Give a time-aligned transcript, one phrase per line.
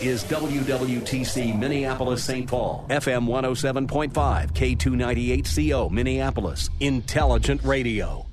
[0.00, 2.48] is WWTC Minneapolis St.
[2.48, 8.26] Paul, FM 107.5, K298CO Minneapolis, Intelligent Radio.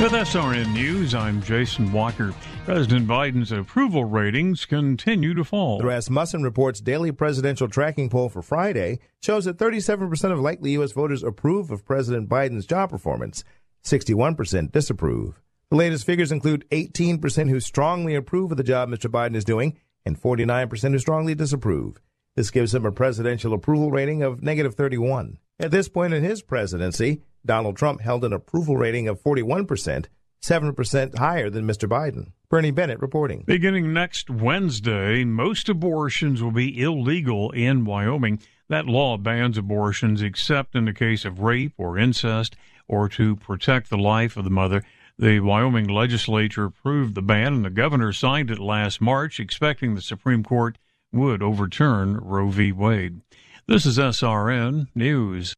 [0.00, 2.34] With SRN News, I'm Jason Walker.
[2.64, 5.78] President Biden's approval ratings continue to fall.
[5.78, 10.92] The Rasmussen Report's daily presidential tracking poll for Friday shows that 37% of likely U.S.
[10.92, 13.44] voters approve of President Biden's job performance,
[13.84, 15.40] 61% disapprove.
[15.74, 19.10] The latest figures include 18% who strongly approve of the job Mr.
[19.10, 22.00] Biden is doing and 49% who strongly disapprove.
[22.36, 25.38] This gives him a presidential approval rating of negative 31.
[25.58, 30.06] At this point in his presidency, Donald Trump held an approval rating of 41%,
[30.40, 31.88] 7% higher than Mr.
[31.88, 32.30] Biden.
[32.48, 33.42] Bernie Bennett reporting.
[33.44, 38.38] Beginning next Wednesday, most abortions will be illegal in Wyoming.
[38.68, 42.54] That law bans abortions except in the case of rape or incest
[42.86, 44.84] or to protect the life of the mother.
[45.16, 50.02] The Wyoming legislature approved the ban, and the governor signed it last March, expecting the
[50.02, 50.76] Supreme Court
[51.12, 52.72] would overturn Roe v.
[52.72, 53.20] Wade.
[53.68, 55.54] This is SRN News.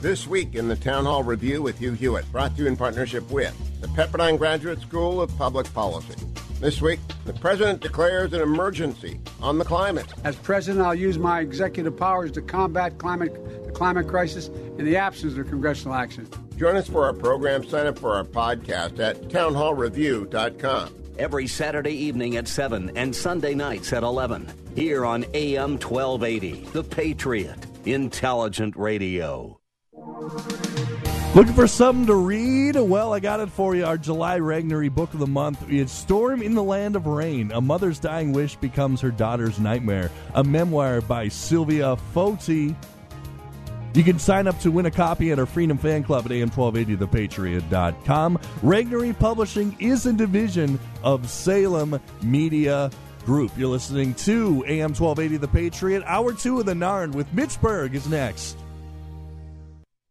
[0.00, 3.28] This week in the Town Hall Review with Hugh Hewitt, brought to you in partnership
[3.32, 6.14] with the Pepperdine Graduate School of Public Policy.
[6.60, 10.06] This week, the President declares an emergency on the climate.
[10.22, 13.34] As President, I'll use my executive powers to combat climate,
[13.66, 16.28] the climate crisis in the absence of congressional action.
[16.56, 17.64] Join us for our program.
[17.64, 20.94] Sign up for our podcast at townhallreview.com.
[21.18, 24.50] Every Saturday evening at 7 and Sunday nights at 11.
[24.74, 29.60] Here on AM 1280, The Patriot, Intelligent Radio.
[31.34, 32.76] Looking for something to read?
[32.76, 33.84] Well, I got it for you.
[33.84, 35.68] Our July Regnery book of the month.
[35.68, 37.50] is Storm in the Land of Rain.
[37.52, 40.12] A mother's dying wish becomes her daughter's nightmare.
[40.34, 42.76] A memoir by Sylvia Foti.
[43.94, 48.38] You can sign up to win a copy at our Freedom Fan Club at am1280thepatriot.com.
[48.60, 52.90] Regnery Publishing is a division of Salem Media
[53.24, 53.52] Group.
[53.56, 56.02] You're listening to AM 1280 The Patriot.
[56.06, 58.58] Hour two of the Narn with Mitch Berg is next.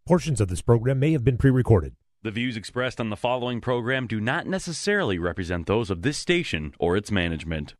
[0.07, 1.93] Portions of this program may have been pre recorded.
[2.23, 6.73] The views expressed on the following program do not necessarily represent those of this station
[6.79, 7.75] or its management.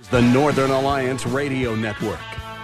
[0.00, 2.18] Is the Northern Alliance Radio Network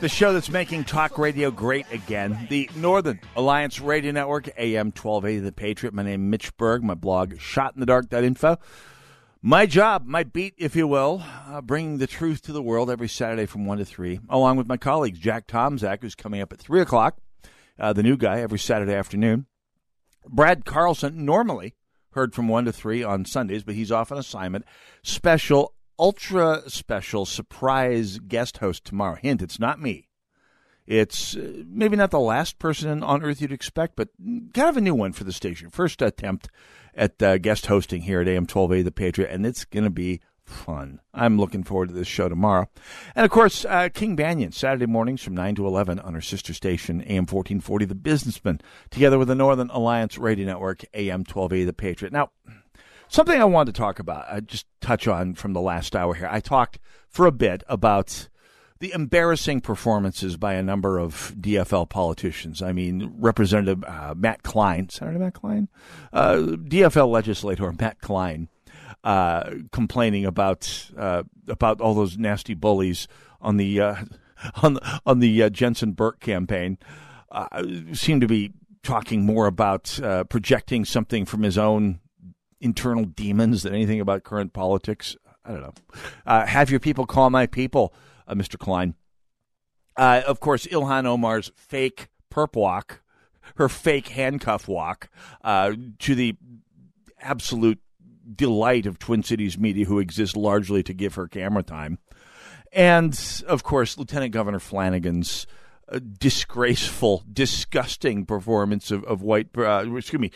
[0.00, 2.46] the show that's making talk radio great again.
[2.48, 5.92] The Northern Alliance Radio Network, AM 1280 The Patriot.
[5.92, 6.84] My name is Mitch Berg.
[6.84, 8.58] My blog, shotinthedark.info.
[9.42, 13.08] My job, my beat, if you will, uh, bringing the truth to the world every
[13.08, 16.60] Saturday from 1 to 3, along with my colleagues, Jack Tomczak, who's coming up at
[16.60, 17.18] 3 o'clock,
[17.78, 19.46] uh, the new guy, every Saturday afternoon.
[20.28, 21.74] Brad Carlson, normally
[22.12, 24.64] heard from 1 to 3 on Sundays, but he's off on assignment.
[25.02, 29.16] Special ultra special surprise guest host tomorrow.
[29.16, 30.08] Hint, it's not me.
[30.86, 34.08] It's uh, maybe not the last person on earth you'd expect, but
[34.54, 35.68] kind of a new one for the station.
[35.68, 36.48] First attempt
[36.94, 40.20] at uh, guest hosting here at AM 12A The Patriot, and it's going to be
[40.48, 41.00] fun.
[41.12, 42.68] I'm looking forward to this show tomorrow.
[43.14, 46.54] And of course, uh, King Banaian, Saturday mornings from 9 to 11 on our sister
[46.54, 48.60] station, AM 1440 The Businessman,
[48.90, 52.12] together with the Northern Alliance Radio Network, AM 12A The Patriot.
[52.12, 52.30] Now,
[53.08, 56.28] Something I wanted to talk about, I just touch on from the last hour here.
[56.30, 58.28] I talked for a bit about
[58.80, 62.62] the embarrassing performances by a number of DFL politicians.
[62.62, 65.68] I mean, Representative uh, Matt Klein, Senator Matt Klein,
[66.12, 68.48] uh, DFL legislator Matt Klein,
[69.04, 73.08] uh, complaining about uh, about all those nasty bullies
[73.40, 73.96] on the uh,
[74.62, 76.78] on the, on the uh, Jensen Birk campaign.
[77.94, 78.52] seemed to be
[78.82, 79.98] talking more about
[80.28, 82.00] projecting something from his own
[82.60, 85.16] internal demons than anything about current politics.
[85.44, 85.74] I don't know.
[86.26, 87.94] Uh, have your people call my people,
[88.26, 88.58] uh, Mr.
[88.58, 88.94] Klein.
[89.96, 93.02] Uh, of course, Ilhan Omar's fake perp walk,
[93.56, 95.08] her fake handcuff walk,
[95.42, 96.36] uh, to the
[97.20, 97.80] absolute
[98.34, 101.98] delight of Twin Cities media, who exist largely to give her camera time.
[102.72, 105.46] And, of course, Lieutenant Governor Flanagan's
[105.90, 110.30] uh, disgraceful, disgusting performance of, of white, uh, excuse me,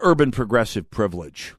[0.00, 1.54] urban progressive privilege.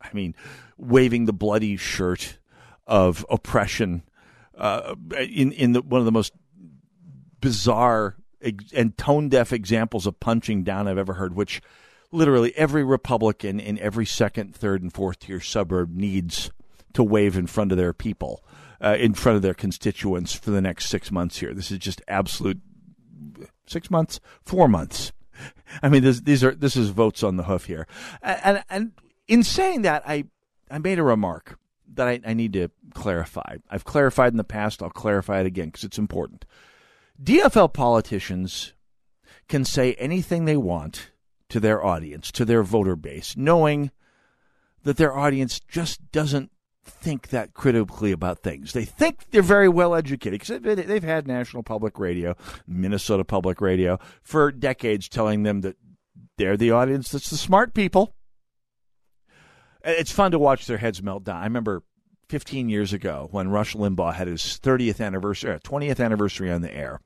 [0.00, 0.34] I mean,
[0.76, 2.38] waving the bloody shirt
[2.86, 4.02] of oppression
[4.56, 6.32] uh, in in the, one of the most
[7.40, 8.16] bizarre
[8.74, 11.60] and tone deaf examples of punching down I've ever heard, which
[12.10, 16.50] literally every Republican in every second, third, and fourth tier suburb needs
[16.94, 18.44] to wave in front of their people,
[18.80, 21.54] uh, in front of their constituents for the next six months here.
[21.54, 22.60] This is just absolute
[23.66, 25.12] six months, four months.
[25.82, 27.86] I mean, this, these are this is votes on the hoof here,
[28.22, 28.92] and and
[29.28, 30.24] in saying that, I
[30.70, 31.58] I made a remark
[31.94, 33.56] that I, I need to clarify.
[33.70, 34.82] I've clarified in the past.
[34.82, 36.44] I'll clarify it again because it's important.
[37.22, 38.72] DFL politicians
[39.48, 41.10] can say anything they want
[41.50, 43.90] to their audience, to their voter base, knowing
[44.84, 46.50] that their audience just doesn't
[46.84, 48.72] think that critically about things.
[48.72, 52.36] They think they're very well educated because they've had National Public Radio,
[52.66, 55.76] Minnesota Public Radio for decades telling them that
[56.38, 58.14] they're the audience that's the smart people.
[59.84, 61.36] It's fun to watch their heads melt down.
[61.36, 61.82] I remember
[62.28, 66.74] 15 years ago when Rush Limbaugh had his 30th anniversary, 20th uh, anniversary on the
[66.74, 67.00] air.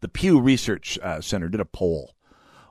[0.00, 2.14] The Pew Research uh, Center did a poll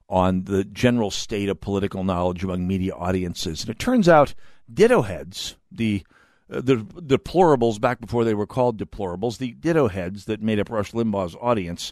[0.10, 3.62] on the general state of political knowledge among media audiences.
[3.62, 4.34] And it turns out
[4.72, 6.04] ditto heads, the
[6.50, 10.70] uh, the deplorables back before they were called deplorables, the ditto heads that made up
[10.70, 11.92] Rush Limbaugh's audience,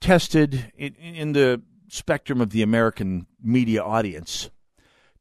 [0.00, 4.50] tested in, in the spectrum of the American media audience,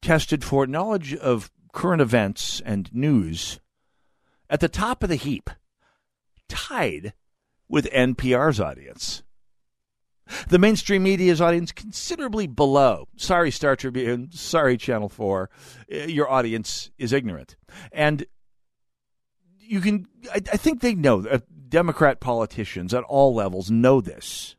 [0.01, 3.59] tested for knowledge of current events and news
[4.49, 5.49] at the top of the heap,
[6.47, 7.13] tied
[7.67, 9.23] with NPR's audience.
[10.47, 13.07] The mainstream media's audience considerably below.
[13.17, 14.31] Sorry, Star Tribune.
[14.31, 15.49] Sorry, Channel 4.
[15.91, 17.55] Uh, your audience is ignorant.
[17.91, 18.25] And
[19.59, 21.39] you can, I, I think they know, uh,
[21.69, 24.55] Democrat politicians at all levels know this.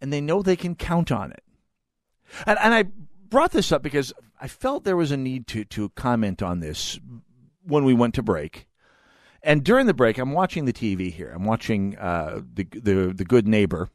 [0.00, 1.42] And they know they can count on it.
[2.46, 2.84] And, and I
[3.28, 6.98] brought this up because I felt there was a need to, to comment on this
[7.64, 8.66] when we went to break.
[9.42, 11.32] And during the break, I'm watching the TV here.
[11.34, 13.90] I'm watching uh, the, the the Good Neighbor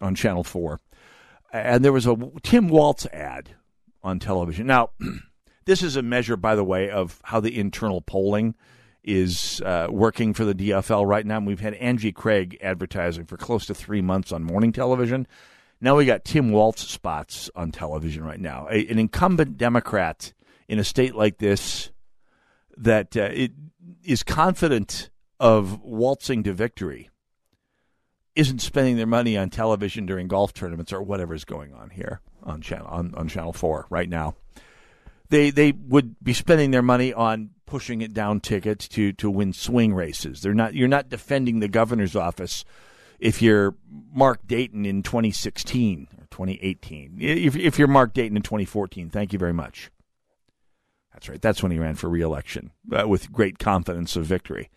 [0.00, 0.80] on Channel 4.
[1.52, 3.54] And there was a Tim Walz ad
[4.02, 4.66] on television.
[4.66, 4.90] Now,
[5.64, 8.54] this is a measure, by the way, of how the internal polling
[9.02, 11.38] is uh, working for the DFL right now.
[11.38, 15.26] And we've had Angie Craig advertising for close to three months on morning television.
[15.80, 18.66] Now we got Tim Walz spots on television right now.
[18.70, 20.32] A, an incumbent Democrat
[20.68, 21.90] in a state like this
[22.76, 23.30] that uh,
[24.26, 27.10] confident of waltzing to victory
[28.36, 32.20] isn't spending their money on television during golf tournaments or whatever is going on here
[32.42, 34.36] on channel on, on channel 4 right now.
[35.28, 39.52] They they would be spending their money on pushing it down tickets to to win
[39.52, 40.42] swing races.
[40.42, 42.64] They're not you're not defending the governor's office
[43.18, 43.74] if you're
[44.12, 49.38] Mark Dayton in 2016 or 2018 if if you're Mark Dayton in 2014 thank you
[49.38, 49.90] very much.
[51.12, 51.40] That's right.
[51.40, 54.70] That's when he ran for reelection uh, with great confidence of victory.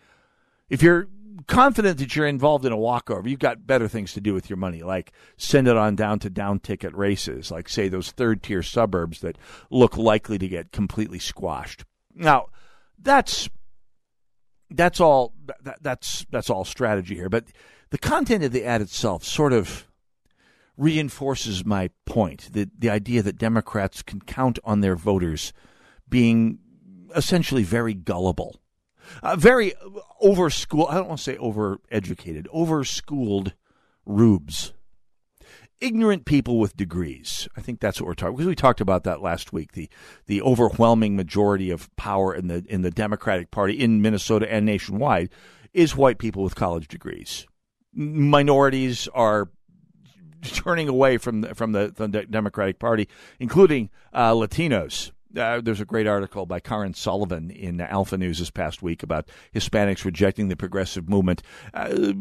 [0.70, 1.08] If you're
[1.46, 4.56] confident that you're involved in a walkover, you've got better things to do with your
[4.56, 8.62] money, like send it on down to down ticket races, like say those third tier
[8.62, 9.36] suburbs that
[9.70, 11.84] look likely to get completely squashed.
[12.14, 12.46] Now,
[12.98, 13.48] that's
[14.70, 17.44] that's all that, that's that's all strategy here, but
[17.90, 19.86] the content of the ad itself sort of
[20.76, 25.52] reinforces my point the the idea that Democrats can count on their voters
[26.08, 26.58] being
[27.14, 28.59] essentially very gullible
[29.22, 29.74] uh, very
[30.20, 30.86] over school.
[30.88, 33.54] I don't want to say over educated, over schooled
[34.06, 34.72] rubes.
[35.80, 37.48] Ignorant people with degrees.
[37.56, 39.72] I think that's what we're talking because we talked about that last week.
[39.72, 39.88] The
[40.26, 45.30] the overwhelming majority of power in the in the Democratic Party in Minnesota and nationwide
[45.72, 47.46] is white people with college degrees.
[47.94, 49.48] Minorities are
[50.42, 55.84] turning away from the, from the, the Democratic Party, including uh, Latinos uh, there's a
[55.84, 60.56] great article by Karen Sullivan in Alpha News this past week about Hispanics rejecting the
[60.56, 61.42] progressive movement.
[61.72, 62.12] Uh,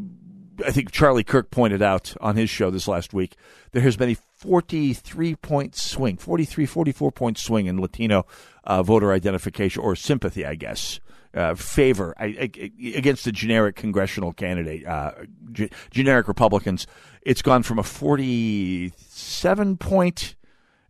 [0.65, 3.35] I think Charlie Kirk pointed out on his show this last week
[3.71, 8.25] there has been a 43 point swing, 43, 44 point swing in Latino
[8.63, 10.99] uh, voter identification or sympathy, I guess,
[11.33, 15.11] uh, favor I, I, against the generic congressional candidate, uh,
[15.51, 16.87] g- generic Republicans.
[17.21, 20.35] It's gone from a 47 point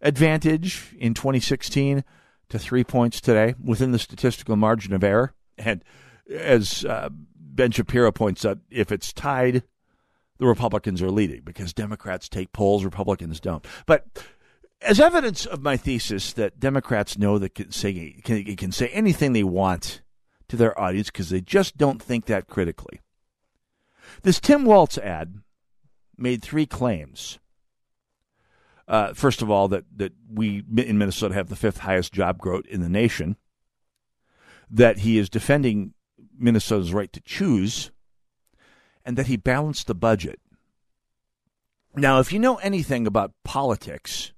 [0.02, 2.04] advantage in 2016
[2.50, 5.34] to three points today within the statistical margin of error.
[5.58, 5.84] And
[6.30, 9.64] as uh, Ben Shapiro points out, if it's tied,
[10.38, 13.66] the Republicans are leading because Democrats take polls, Republicans don't.
[13.86, 14.06] But
[14.82, 19.34] as evidence of my thesis that Democrats know that can say can, can say anything
[19.34, 20.02] they want
[20.48, 23.02] to their audience because they just don't think that critically.
[24.24, 25.42] This Tim Walz ad
[26.18, 27.40] made three claims.
[28.90, 32.66] Uh, first of all, that, that we in Minnesota have the fifth highest job growth
[32.66, 33.38] in the nation,
[34.68, 35.94] that he is defending
[36.38, 37.92] Minnesota's right to choose,
[39.06, 40.40] and that he balanced the budget.
[41.96, 44.34] Now, if you know anything about politics,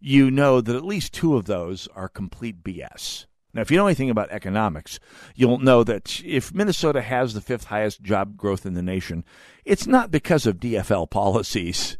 [0.00, 3.24] you know that at least two of those are complete BS.
[3.54, 5.00] Now, if you know anything about economics,
[5.34, 9.24] you'll know that if Minnesota has the fifth highest job growth in the nation,
[9.64, 11.96] it's not because of DFL policies.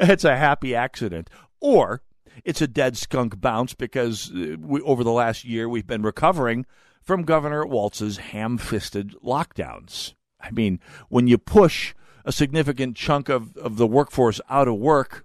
[0.00, 1.30] It's a happy accident.
[1.60, 2.02] Or
[2.44, 6.66] it's a dead skunk bounce because uh, we, over the last year we've been recovering
[7.02, 10.14] from Governor Walz's ham fisted lockdowns.
[10.40, 15.24] I mean, when you push a significant chunk of, of the workforce out of work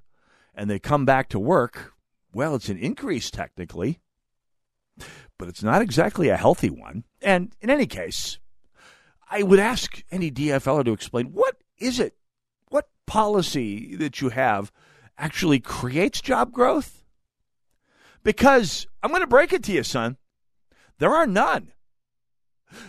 [0.54, 1.94] and they come back to work,
[2.34, 4.00] well, it's an increase technically
[5.42, 7.04] but it's not exactly a healthy one.
[7.20, 8.38] And in any case,
[9.32, 12.14] I would ask any DFLer to explain what is it?
[13.12, 14.72] Policy that you have
[15.18, 17.04] actually creates job growth?
[18.24, 20.16] Because I'm going to break it to you, son.
[20.98, 21.74] There are none.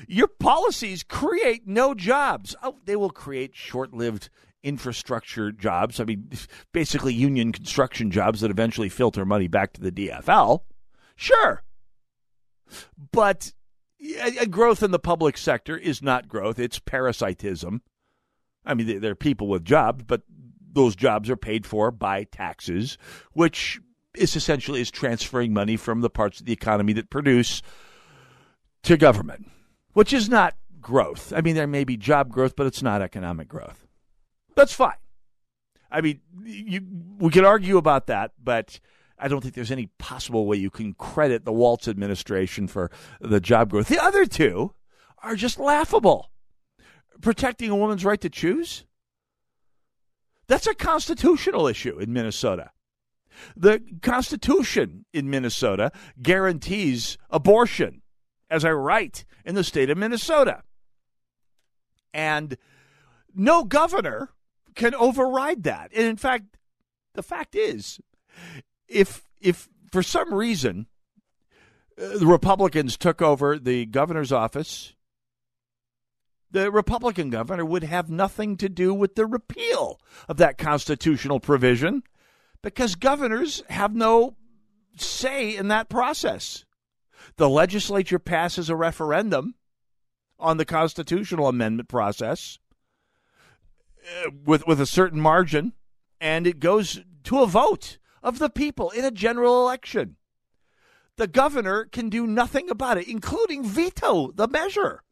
[0.07, 2.55] Your policies create no jobs.
[2.62, 4.31] Oh, they will create short lived
[4.62, 5.99] infrastructure jobs.
[5.99, 6.31] I mean,
[6.73, 10.61] basically union construction jobs that eventually filter money back to the DFL.
[11.17, 11.64] Sure.
[13.11, 13.55] But
[14.50, 17.83] growth in the public sector is not growth, it's parasitism.
[18.64, 20.23] I mean, there are people with jobs, but
[20.73, 22.97] those jobs are paid for by taxes,
[23.33, 23.81] which
[24.14, 27.62] is essentially is transferring money from the parts of the economy that produce
[28.83, 29.50] to government,
[29.92, 31.33] which is not growth.
[31.35, 33.87] I mean, there may be job growth, but it's not economic growth.
[34.54, 34.97] That's fine.
[35.90, 36.81] I mean, you,
[37.19, 38.81] we could argue about that, but
[39.19, 42.90] I don't think there's any possible way you can credit the Walz administration for
[43.21, 43.88] the job growth.
[43.88, 44.73] The other two
[45.23, 46.31] are just laughable.
[47.23, 48.85] Protecting a woman's right to choose?
[50.49, 52.73] That's a constitutional issue in Minnesota.
[53.57, 58.02] The Constitution in Minnesota guarantees abortion
[58.50, 60.62] as a right in the state of Minnesota.
[62.12, 62.59] And
[63.35, 64.31] no governor
[64.75, 65.91] can override that.
[65.95, 66.59] And in fact,
[67.14, 67.99] the fact is,
[68.88, 70.87] if if for some reason
[71.99, 74.95] uh, the Republicans took over the governor's office,
[76.52, 82.02] the Republican governor would have nothing to do with the repeal of that constitutional provision
[82.62, 84.37] because governors have no
[84.97, 86.64] say in that process.
[87.37, 89.54] The legislature passes a referendum
[90.38, 92.59] on the constitutional amendment process
[94.25, 95.73] uh, with with a certain margin
[96.21, 100.16] and it goes to a vote of the people in a general election.
[101.16, 105.02] The governor can do nothing about it, including veto the measure.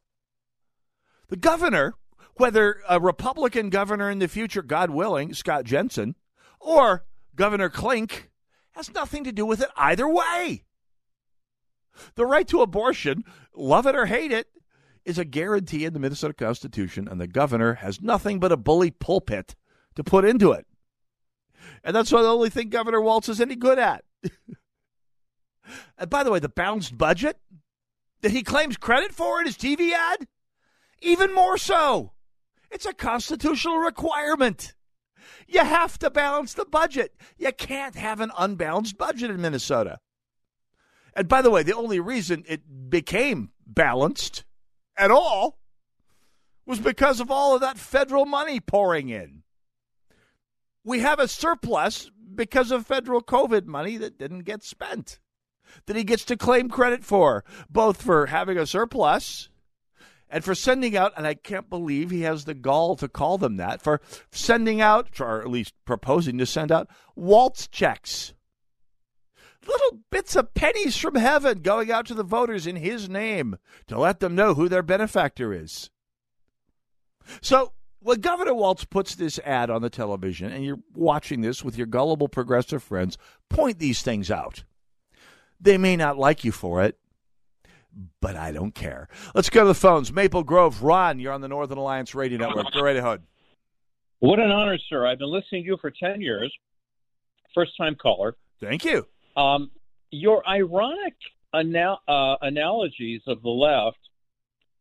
[1.31, 1.95] The governor,
[2.35, 6.17] whether a Republican governor in the future, God willing, Scott Jensen,
[6.59, 7.05] or
[7.37, 8.31] Governor Klink,
[8.73, 10.65] has nothing to do with it either way.
[12.17, 14.49] The right to abortion, love it or hate it,
[15.05, 18.91] is a guarantee in the Minnesota Constitution, and the governor has nothing but a bully
[18.91, 19.55] pulpit
[19.95, 20.67] to put into it.
[21.85, 24.05] And that's the only thing Governor Walz is any good at.
[25.97, 27.39] and by the way, the balanced budget
[28.21, 30.27] that he claims credit for in his TV ad,
[31.01, 32.13] even more so.
[32.71, 34.75] It's a constitutional requirement.
[35.47, 37.15] You have to balance the budget.
[37.37, 39.99] You can't have an unbalanced budget in Minnesota.
[41.17, 44.45] And by the way, the only reason it became balanced
[44.97, 45.59] at all
[46.67, 49.43] was because of all of that federal money pouring in
[50.85, 55.19] we have a surplus because of federal COVID money that didn't get spent,
[55.87, 59.49] that he gets to claim credit for, both for having a surplus
[60.31, 63.57] and for sending out, and I can't believe he has the gall to call them
[63.57, 68.33] that, for sending out, or at least proposing to send out, Walz checks.
[69.67, 73.59] Little bits of pennies from heaven going out to the voters in his name
[73.89, 75.91] to let them know who their benefactor is.
[77.43, 81.77] So when Governor Walz puts this ad on the television and you're watching this with
[81.77, 83.19] your gullible progressive friends,
[83.49, 84.65] point these things out.
[85.61, 86.99] They may not like you for it,
[88.21, 89.09] but I don't care.
[89.35, 90.13] Let's go to the phones.
[90.13, 92.73] Maple Grove, Ron, you're on the Northern Alliance Radio Network.
[92.73, 93.23] Go right ahead.
[94.21, 95.07] What an honor, sir.
[95.07, 96.55] I've been listening to you for 10 years.
[97.55, 98.37] First time caller.
[98.61, 99.07] Thank you.
[99.37, 99.71] Um,
[100.11, 101.15] your ironic
[101.55, 103.99] anal- uh, analogies of the left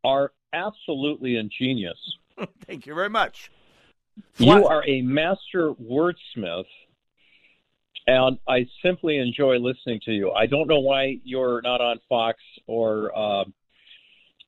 [0.03, 1.97] are absolutely ingenious.
[2.67, 3.51] Thank you very much.
[4.37, 6.65] You are a master wordsmith,
[8.09, 10.31] and I simply enjoy listening to you.
[10.31, 13.43] I don't know why you're not on Fox or uh,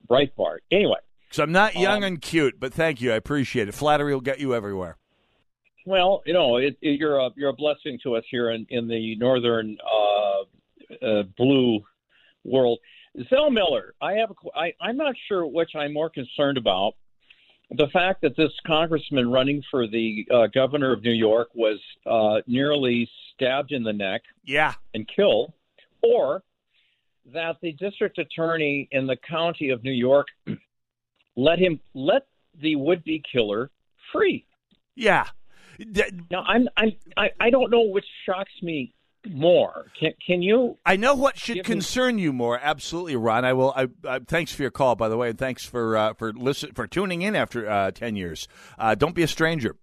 [0.10, 0.60] Breitbart.
[0.72, 0.98] Anyway.
[1.28, 3.12] Because I'm not young um, and cute, but thank you.
[3.12, 3.74] I appreciate it.
[3.74, 4.98] Flattery will get you everywhere.
[5.86, 8.88] Well, you know, it, it, you're a you're a blessing to us here in in
[8.88, 11.80] the northern uh, uh, blue
[12.44, 12.80] world.
[13.30, 16.94] Zell Miller, I have a, I, I'm not sure which I'm more concerned about.
[17.72, 22.42] The fact that this congressman running for the uh, governor of New York was uh,
[22.46, 25.54] nearly stabbed in the neck, yeah, and killed,
[26.04, 26.44] or
[27.34, 30.28] that the district attorney in the county of New York
[31.36, 32.28] let him let
[32.62, 33.70] the would-be killer
[34.12, 34.46] free.
[34.96, 35.28] Yeah.
[36.30, 38.94] Now I'm I'm I, I don't know which shocks me
[39.30, 39.88] more.
[40.00, 40.78] Can can you?
[40.86, 42.60] I know what should concern me- you more.
[42.62, 43.46] Absolutely, Ron.
[43.46, 43.74] I will.
[43.76, 46.74] I, I, thanks for your call, by the way, and thanks for uh, for listen
[46.74, 48.48] for tuning in after uh, ten years.
[48.78, 49.76] Uh, don't be a stranger.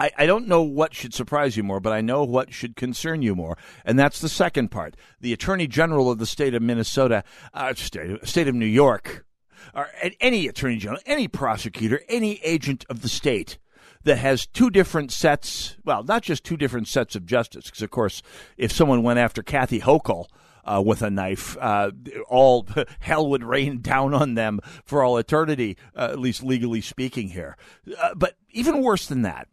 [0.00, 3.20] I, I don't know what should surprise you more, but I know what should concern
[3.20, 4.96] you more, and that's the second part.
[5.20, 9.26] The Attorney General of the state of Minnesota, uh, state, state of New York,
[9.74, 9.88] or
[10.20, 13.58] any Attorney General, any prosecutor, any agent of the state
[14.04, 17.90] that has two different sets, well, not just two different sets of justice, because of
[17.90, 18.22] course,
[18.56, 20.26] if someone went after Kathy Hochul,
[20.64, 21.90] uh, with a knife, uh,
[22.28, 22.66] all
[23.00, 27.56] hell would rain down on them for all eternity, uh, at least legally speaking here.
[27.98, 29.48] Uh, but even worse than that,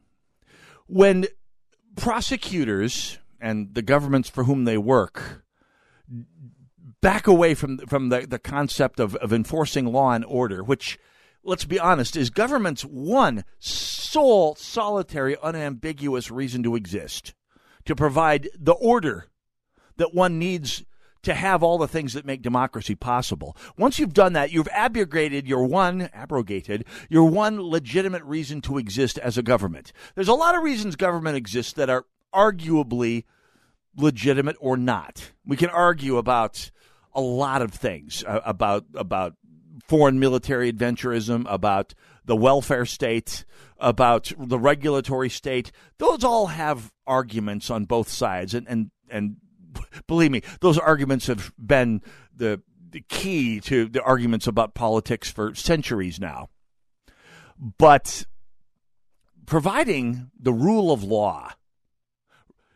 [0.87, 1.25] when
[1.95, 5.43] prosecutors and the governments for whom they work
[7.01, 10.99] back away from from the, the concept of, of enforcing law and order, which
[11.49, 17.33] let's be honest, is government's one sole, solitary, unambiguous reason to exist
[17.85, 19.25] to provide the order
[19.97, 20.83] that one needs
[21.23, 23.57] to have all the things that make democracy possible.
[23.77, 29.17] Once you've done that, you've abrogated your one, abrogated, your one legitimate reason to exist
[29.17, 29.91] as a government.
[30.15, 33.25] There's a lot of reasons government exists that are arguably
[33.97, 35.31] legitimate or not.
[35.45, 36.71] We can argue about
[37.13, 39.33] a lot of things uh, about about
[39.87, 41.93] foreign military adventurism, about
[42.25, 43.45] the welfare state,
[43.79, 45.71] about the regulatory state.
[45.97, 49.37] Those all have arguments on both sides, and and and
[50.07, 52.01] believe me, those arguments have been
[52.35, 52.61] the,
[52.91, 56.49] the key to the arguments about politics for centuries now.
[57.77, 58.25] But
[59.45, 61.51] providing the rule of law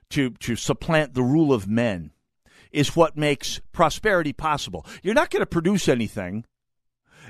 [0.09, 2.11] to to supplant the rule of men
[2.71, 4.85] is what makes prosperity possible.
[5.03, 6.45] You're not going to produce anything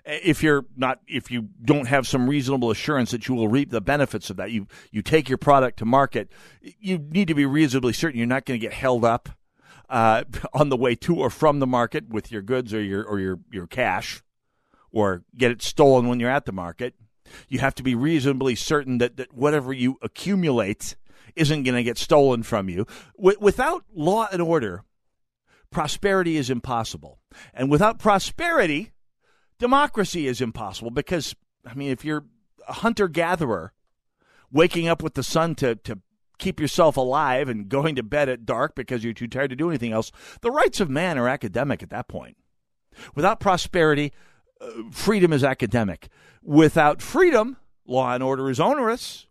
[0.05, 3.81] if you're not if you don't have some reasonable assurance that you will reap the
[3.81, 6.29] benefits of that you you take your product to market
[6.61, 9.29] you need to be reasonably certain you're not going to get held up
[9.89, 13.19] uh, on the way to or from the market with your goods or your or
[13.19, 14.23] your your cash
[14.93, 16.93] or get it stolen when you're at the market.
[17.49, 20.95] You have to be reasonably certain that, that whatever you accumulate
[21.35, 22.85] isn't going to get stolen from you.
[23.17, 24.83] W- without law and order
[25.71, 27.19] prosperity is impossible.
[27.53, 28.91] And without prosperity
[29.63, 32.25] democracy is impossible because, I mean, if you're
[32.67, 33.71] a hunter gatherer,
[34.51, 35.99] waking up with the sun to, to
[36.37, 39.69] keep yourself alive and going to bed at dark because you're too tired to do
[39.69, 42.35] anything else, the rights of man are academic at that point.
[43.15, 44.11] Without prosperity,
[44.59, 46.09] uh, freedom is academic.
[46.43, 47.55] Without freedom,
[47.87, 49.27] law and order is onerous.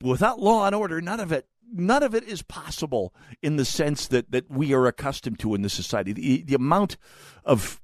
[0.00, 4.06] Without law and order, none of it none of it is possible in the sense
[4.06, 6.12] that, that we are accustomed to in this society.
[6.12, 6.96] The, the amount
[7.44, 7.80] of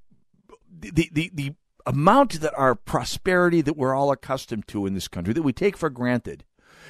[0.80, 1.54] the, the, the
[1.86, 5.76] amount that our prosperity that we're all accustomed to in this country, that we take
[5.76, 6.44] for granted,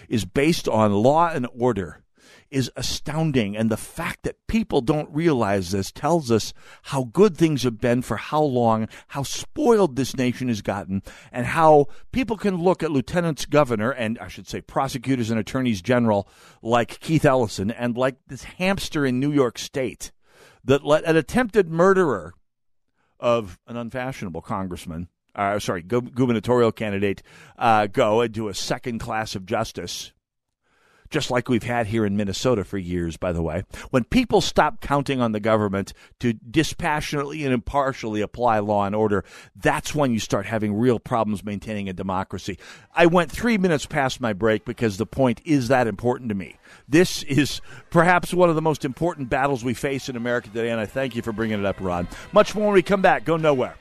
[0.08, 2.02] is based on law and order
[2.50, 3.56] is astounding.
[3.56, 8.02] And the fact that people don't realize this tells us how good things have been
[8.02, 12.90] for how long, how spoiled this nation has gotten, and how people can look at
[12.90, 16.28] lieutenants governor and I should say prosecutors and attorneys general
[16.62, 20.10] like Keith Ellison and like this hamster in New York State
[20.64, 22.34] that let an attempted murderer
[23.20, 27.22] of an unfashionable congressman, uh, sorry, gubernatorial candidate,
[27.58, 30.12] uh, go and do a second class of justice,
[31.10, 33.64] just like we've had here in Minnesota for years, by the way.
[33.90, 39.24] When people stop counting on the government to dispassionately and impartially apply law and order,
[39.56, 42.58] that's when you start having real problems maintaining a democracy.
[42.94, 46.56] I went three minutes past my break because the point is that important to me.
[46.88, 50.80] This is perhaps one of the most important battles we face in America today, and
[50.80, 52.06] I thank you for bringing it up, Ron.
[52.32, 53.24] Much more when we come back.
[53.24, 53.76] Go nowhere.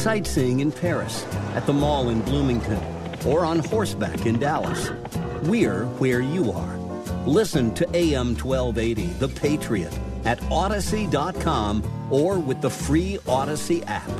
[0.00, 2.80] Sightseeing in Paris, at the mall in Bloomington,
[3.26, 4.90] or on horseback in Dallas.
[5.42, 6.78] We're where you are.
[7.26, 9.92] Listen to AM 1280, The Patriot,
[10.24, 14.10] at Audacy.com or with the free Odyssey app.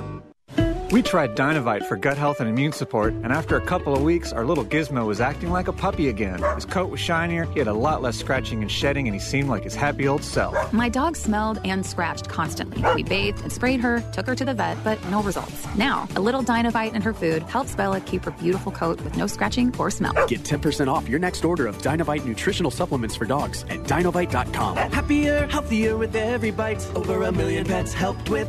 [0.90, 4.33] We tried Dinovite for gut health and immune support, and after a couple of weeks,
[4.33, 6.42] our little Gizmo was acting like a puppy again.
[6.57, 9.48] His coat was shinier, he had a lot less scratching and shedding, and he seemed
[9.48, 10.72] like his happy old self.
[10.72, 12.83] My dog smelled and scratched constantly.
[12.92, 15.64] We bathed and sprayed her, took her to the vet, but no results.
[15.76, 19.29] Now, a little Dinovite in her food helps Bella keep her beautiful coat with no
[19.29, 20.14] scratching or smell.
[20.26, 24.76] Get 10% off your next order of Dinovite nutritional supplements for dogs at dinovite.com.
[24.76, 26.85] Happier, healthier with every bite.
[26.96, 28.48] Over a million pets helped with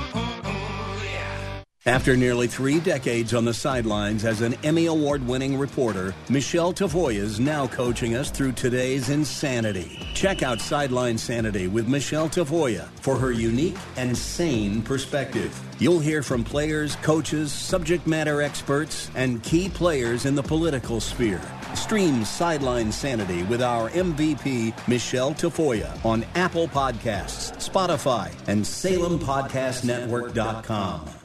[1.87, 7.15] After nearly three decades on the sidelines as an Emmy Award winning reporter, Michelle Tafoya
[7.15, 10.07] is now coaching us through today's insanity.
[10.13, 15.59] Check out Sideline Sanity with Michelle Tafoya for her unique and sane perspective.
[15.79, 21.41] You'll hear from players, coaches, subject matter experts, and key players in the political sphere.
[21.73, 31.20] Stream Sideline Sanity with our MVP, Michelle Tafoya, on Apple Podcasts, Spotify, and SalemPodcastNetwork.com.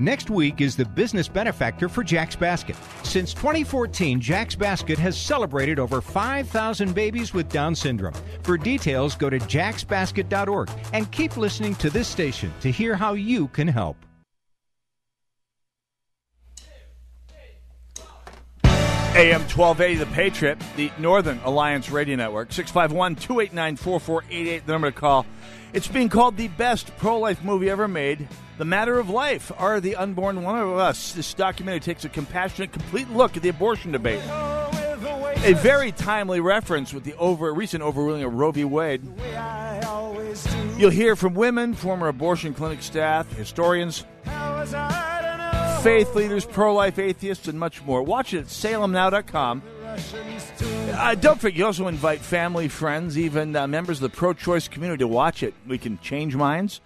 [0.00, 2.76] Next week is the business benefactor for Jack's Basket.
[3.02, 8.14] Since 2014, Jack's Basket has celebrated over 5,000 babies with Down syndrome.
[8.44, 13.48] For details, go to jacksbasket.org and keep listening to this station to hear how you
[13.48, 13.96] can help.
[19.14, 24.96] AM 1280, The Patriot, the Northern Alliance Radio Network, 651 289 4488, the number to
[24.96, 25.26] call.
[25.72, 28.28] It's being called the best pro life movie ever made.
[28.58, 31.12] The Matter of Life, Are the Unborn One of Us?
[31.12, 34.20] This documentary takes a compassionate, complete look at the abortion debate.
[35.44, 38.64] A very timely reference with the over recent overruling of Roe v.
[38.64, 39.04] Wade.
[40.76, 44.04] You'll hear from women, former abortion clinic staff, historians,
[45.84, 48.02] faith leaders, pro life atheists, and much more.
[48.02, 49.62] Watch it at salemnow.com.
[50.94, 54.66] Uh, don't forget, you also invite family, friends, even uh, members of the pro choice
[54.66, 55.54] community to watch it.
[55.64, 56.80] We can change minds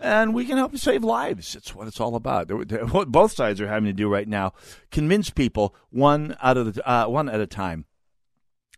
[0.00, 1.54] and we can help save lives.
[1.54, 2.50] It's what it's all about.
[2.92, 4.52] What both sides are having to do right now
[4.90, 7.84] convince people one out of the, uh, one at a time.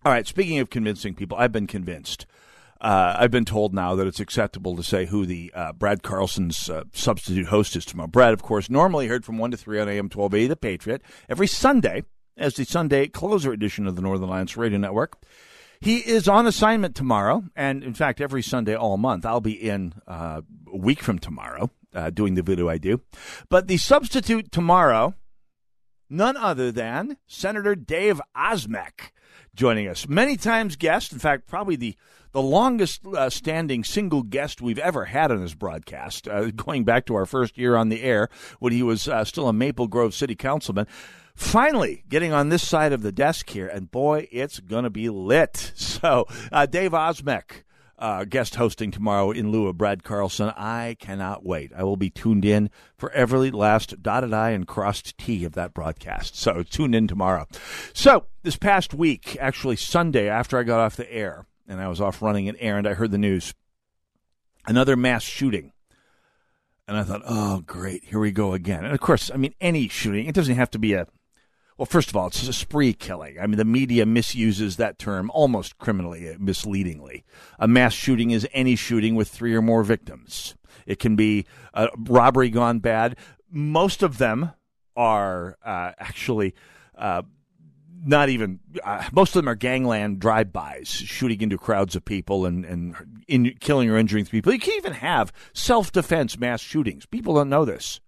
[0.04, 0.26] All right.
[0.26, 2.26] Speaking of convincing people, I've been convinced.
[2.80, 6.70] Uh, I've been told now that it's acceptable to say who the uh, Brad Carlson's
[6.70, 8.09] uh, substitute host is tomorrow.
[8.09, 11.02] Brad, of course, normally heard from one to three on AM twelve eighty, The Patriot,
[11.28, 12.04] every Sunday
[12.38, 15.18] as the Sunday closer edition of the Northern Alliance Radio Network.
[15.81, 19.25] He is on assignment tomorrow, and in fact, every Sunday all month.
[19.25, 23.01] I'll be in uh, a week from tomorrow uh, doing the video I do.
[23.49, 25.14] But the substitute tomorrow,
[26.11, 29.12] none other than Senator Dave Osmek
[29.55, 30.07] joining us.
[30.07, 31.97] Many times guest, in fact, probably the
[32.33, 37.07] the longest uh, standing single guest we've ever had on this broadcast, uh, going back
[37.07, 38.29] to our first year on the air
[38.61, 40.87] when he was uh, still a Maple Grove City Councilman.
[41.40, 45.09] Finally, getting on this side of the desk here, and boy, it's going to be
[45.09, 45.72] lit.
[45.81, 47.64] So, uh, Dave Osmek.
[47.98, 50.50] Uh, guest hosting tomorrow in lieu of Brad Carlson.
[50.57, 51.72] I cannot wait.
[51.76, 55.74] I will be tuned in for every last dotted I and crossed T of that
[55.74, 56.37] broadcast.
[56.37, 57.46] So tune in tomorrow.
[57.92, 62.00] So this past week, actually Sunday after I got off the air and I was
[62.00, 63.53] off running an errand, I heard the news.
[64.66, 65.72] Another mass shooting.
[66.88, 68.85] And I thought, oh, great, here we go again.
[68.85, 71.07] And of course, I mean, any shooting, it doesn't have to be a
[71.81, 73.38] well, first of all, it's a spree killing.
[73.40, 77.25] I mean, the media misuses that term almost criminally, uh, misleadingly.
[77.59, 80.57] A mass shooting is any shooting with three or more victims.
[80.85, 83.16] It can be a robbery gone bad.
[83.51, 84.53] Most of them
[84.95, 86.55] are uh, actually
[86.99, 87.23] uh,
[88.05, 88.61] not even.
[88.85, 92.95] Uh, most of them are gangland drive-bys, shooting into crowds of people and and
[93.27, 94.53] in, killing or injuring people.
[94.53, 97.07] You can't even have self-defense mass shootings.
[97.07, 98.03] People don't know this.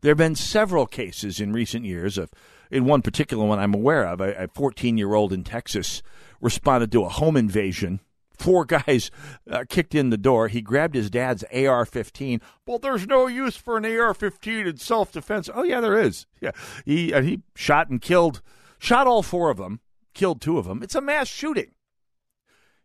[0.00, 2.30] There have been several cases in recent years of,
[2.70, 6.02] in one particular one I'm aware of, a 14 year old in Texas
[6.40, 8.00] responded to a home invasion.
[8.36, 9.10] Four guys
[9.50, 10.48] uh, kicked in the door.
[10.48, 12.40] He grabbed his dad's AR 15.
[12.66, 15.48] Well, there's no use for an AR 15 in self defense.
[15.52, 16.26] Oh, yeah, there is.
[16.40, 16.50] Yeah.
[16.84, 18.42] He, uh, he shot and killed,
[18.78, 19.80] shot all four of them,
[20.12, 20.82] killed two of them.
[20.82, 21.72] It's a mass shooting.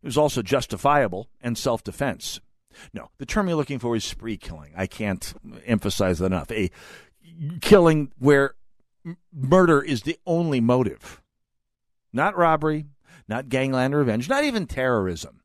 [0.01, 2.39] It was also justifiable and self defense.
[2.93, 4.73] No, the term you're looking for is spree killing.
[4.75, 5.33] I can't
[5.65, 6.51] emphasize that enough.
[6.51, 6.69] A
[7.61, 8.55] killing where
[9.33, 11.21] murder is the only motive,
[12.13, 12.85] not robbery,
[13.27, 15.41] not gangland revenge, not even terrorism.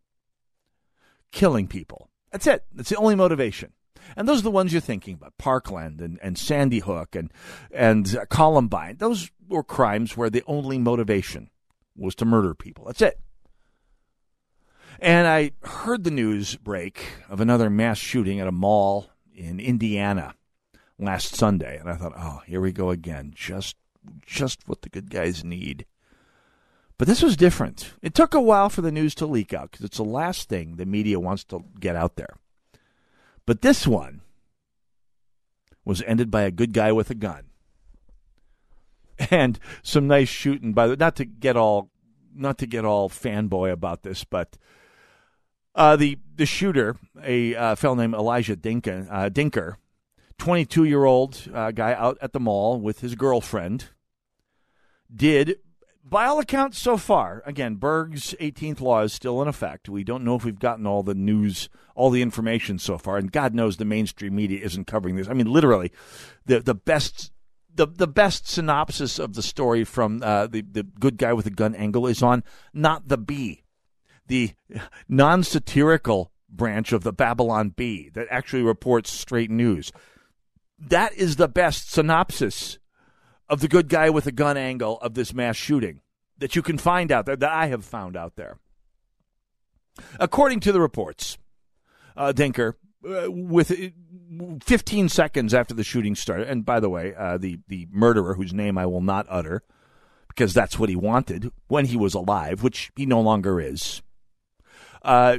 [1.33, 2.11] Killing people.
[2.33, 2.65] That's it.
[2.73, 3.73] That's the only motivation.
[4.17, 7.33] And those are the ones you're thinking about Parkland and, and Sandy Hook and,
[7.73, 8.97] and Columbine.
[8.99, 11.51] Those were crimes where the only motivation
[11.97, 12.85] was to murder people.
[12.85, 13.19] That's it.
[14.99, 20.35] And I heard the news break of another mass shooting at a mall in Indiana
[20.99, 23.33] last Sunday, and I thought, oh, here we go again.
[23.35, 23.77] Just,
[24.25, 25.85] just what the good guys need.
[26.99, 27.93] But this was different.
[28.01, 30.77] It took a while for the news to leak out because it's the last thing
[30.77, 32.37] the media wants to get out there.
[33.45, 34.23] But this one
[35.85, 37.45] was ended by a good guy with a gun.
[39.31, 41.91] And some nice shooting by the not to get all
[42.35, 44.59] not to get all fanboy about this, but
[45.77, 49.77] uh, the the shooter, a uh, fellow named Elijah Dinker, uh, Dinker
[50.39, 53.87] 22 year old uh, guy out at the mall with his girlfriend,
[55.15, 55.59] did,
[56.05, 59.89] by all accounts so far, again, Berg's 18th law is still in effect.
[59.89, 63.33] We don't know if we've gotten all the news, all the information so far, and
[63.33, 65.29] God knows the mainstream media isn't covering this.
[65.29, 65.93] I mean, literally,
[66.45, 67.33] the, the best.
[67.75, 71.51] The, the best synopsis of the story from uh, the, the good guy with the
[71.51, 73.65] gun angle is on not the Bee,
[74.27, 74.53] the
[75.09, 79.93] non satirical branch of the Babylon Bee that actually reports straight news
[80.79, 82.79] that is the best synopsis
[83.49, 86.01] of the good guy with the gun angle of this mass shooting
[86.39, 88.59] that you can find out there, that I have found out there.
[90.21, 91.39] According to the reports,
[92.17, 92.75] uh, Dinker,
[93.09, 97.61] uh, with uh, 15 seconds after the shooting started, and by the way, uh, the,
[97.69, 99.63] the murderer, whose name I will not utter,
[100.29, 104.03] because that's what he wanted when he was alive, which he no longer is.
[105.07, 105.39] Uh,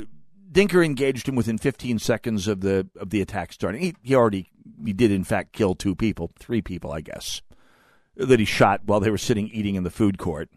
[0.49, 3.82] Dinker engaged him within 15 seconds of the of the attack starting.
[3.82, 4.49] He, he already
[4.84, 7.41] he did in fact kill two people, three people, I guess,
[8.15, 10.49] that he shot while they were sitting eating in the food court.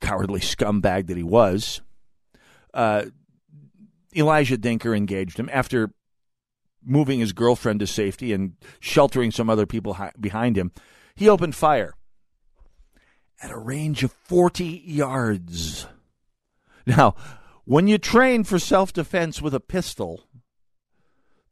[0.00, 1.80] Cowardly scumbag that he was.
[2.74, 3.04] Uh,
[4.16, 5.92] Elijah Dinker engaged him after
[6.84, 10.72] moving his girlfriend to safety and sheltering some other people hi- behind him.
[11.14, 11.94] He opened fire
[13.40, 15.86] at a range of 40 yards.
[16.84, 17.14] Now,
[17.64, 20.24] when you train for self defense with a pistol,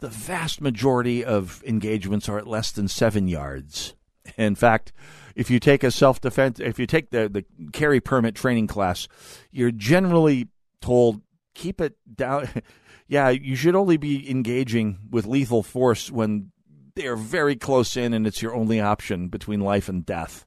[0.00, 3.94] the vast majority of engagements are at less than seven yards.
[4.36, 4.92] In fact,
[5.34, 9.08] if you take a self defense, if you take the, the carry permit training class,
[9.50, 10.48] you're generally
[10.80, 11.22] told
[11.54, 12.48] keep it down.
[13.08, 16.52] yeah, you should only be engaging with lethal force when
[16.94, 20.46] they're very close in and it's your only option between life and death.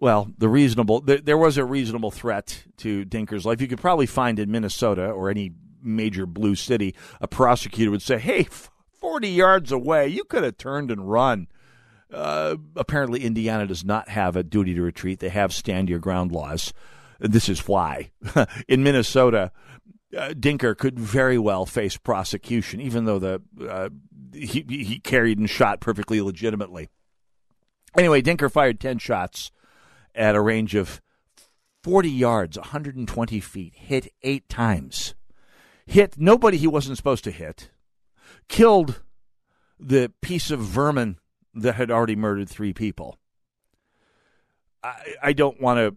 [0.00, 3.60] Well, the reasonable there, there was a reasonable threat to Dinker's life.
[3.60, 8.18] You could probably find in Minnesota or any major blue city, a prosecutor would say,
[8.18, 8.46] "Hey,
[9.00, 11.48] 40 yards away, you could have turned and run."
[12.12, 15.18] Uh, apparently, Indiana does not have a duty to retreat.
[15.18, 16.72] They have stand your ground laws.
[17.18, 18.12] This is why.
[18.68, 19.50] in Minnesota,
[20.16, 23.88] uh, Dinker could very well face prosecution, even though the uh,
[24.32, 26.88] he, he carried and shot perfectly legitimately.
[27.96, 29.50] Anyway, Dinker fired 10 shots
[30.18, 31.00] at a range of
[31.84, 35.14] 40 yards, 120 feet, hit eight times.
[35.86, 37.70] Hit nobody he wasn't supposed to hit,
[38.48, 39.00] killed
[39.80, 41.18] the piece of vermin
[41.54, 43.16] that had already murdered three people.
[44.82, 45.96] I, I don't want to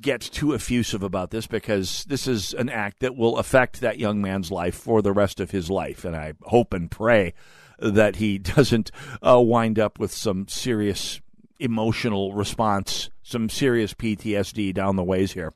[0.00, 4.22] get too effusive about this because this is an act that will affect that young
[4.22, 6.04] man's life for the rest of his life.
[6.04, 7.34] And I hope and pray
[7.78, 8.90] that he doesn't
[9.26, 11.20] uh, wind up with some serious
[11.58, 15.52] emotional response, some serious PTSD down the ways here.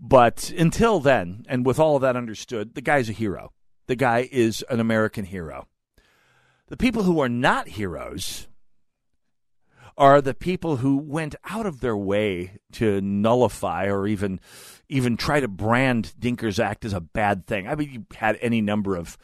[0.00, 3.52] But until then, and with all of that understood, the guy's a hero.
[3.86, 5.68] The guy is an American hero.
[6.68, 8.48] The people who are not heroes
[9.96, 14.40] are the people who went out of their way to nullify or even
[14.88, 17.66] even try to brand Dinker's act as a bad thing.
[17.66, 19.16] I mean, you had any number of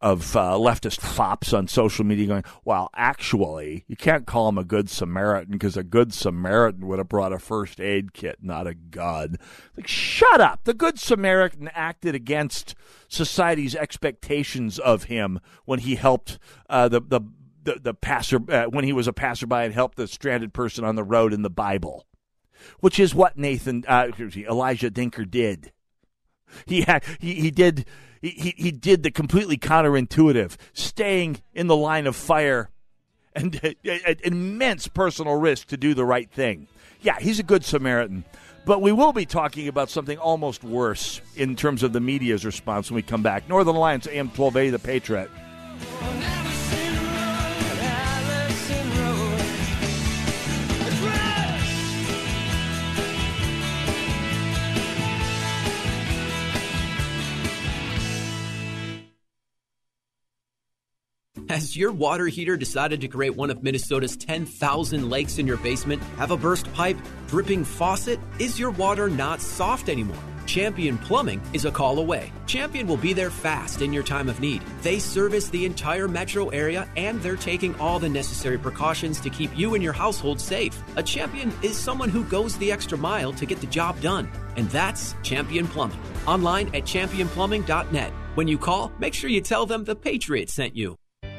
[0.00, 4.64] of uh, leftist fops on social media going, well, actually, you can't call him a
[4.64, 8.74] good Samaritan because a good Samaritan would have brought a first aid kit, not a
[8.74, 9.36] gun.
[9.76, 10.64] Like, shut up.
[10.64, 12.76] The good Samaritan acted against
[13.08, 16.38] society's expectations of him when he helped
[16.70, 17.20] uh, the, the,
[17.64, 20.94] the, the passer, uh, when he was a passerby and helped the stranded person on
[20.94, 22.06] the road in the Bible,
[22.78, 25.72] which is what Nathan, uh, Elijah Dinker did.
[26.66, 27.84] He had, he, he did
[28.20, 32.70] he, he did the completely counterintuitive, staying in the line of fire
[33.34, 33.60] and
[34.24, 36.66] immense personal risk to do the right thing.
[37.00, 38.24] Yeah, he's a good Samaritan.
[38.64, 42.90] But we will be talking about something almost worse in terms of the media's response
[42.90, 43.48] when we come back.
[43.48, 45.30] Northern Alliance AM 1280, The Patriot.
[61.48, 66.02] Has your water heater decided to create one of Minnesota's 10,000 lakes in your basement?
[66.18, 66.98] Have a burst pipe?
[67.26, 68.20] Dripping faucet?
[68.38, 70.22] Is your water not soft anymore?
[70.44, 72.32] Champion Plumbing is a call away.
[72.44, 74.62] Champion will be there fast in your time of need.
[74.82, 79.56] They service the entire metro area and they're taking all the necessary precautions to keep
[79.56, 80.78] you and your household safe.
[80.96, 84.30] A champion is someone who goes the extra mile to get the job done.
[84.56, 86.00] And that's Champion Plumbing.
[86.26, 88.12] Online at championplumbing.net.
[88.34, 90.98] When you call, make sure you tell them the Patriot sent you.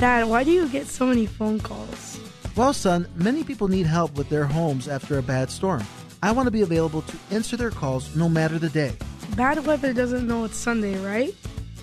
[0.00, 2.18] Dad, why do you get so many phone calls?
[2.56, 5.84] Well, son, many people need help with their homes after a bad storm.
[6.22, 8.94] I want to be available to answer their calls no matter the day.
[9.36, 11.34] Bad weather doesn't know it's Sunday, right?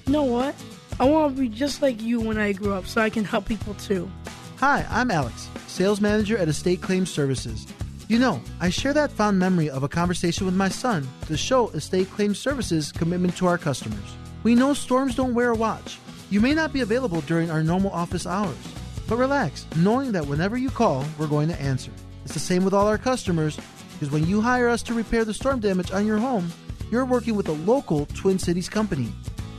[0.08, 0.56] You know what?
[1.00, 3.46] I want to be just like you when I grew up so I can help
[3.46, 4.10] people too.
[4.58, 7.68] Hi, I'm Alex, sales manager at Estate Claims Services.
[8.08, 11.70] You know, I share that fond memory of a conversation with my son to show
[11.70, 14.16] Estate Claims Services' commitment to our customers.
[14.42, 16.00] We know storms don't wear a watch.
[16.30, 18.58] You may not be available during our normal office hours,
[19.08, 21.92] but relax, knowing that whenever you call, we're going to answer.
[22.26, 23.58] It's the same with all our customers,
[23.94, 26.52] because when you hire us to repair the storm damage on your home,
[26.92, 29.10] you're working with a local Twin Cities company.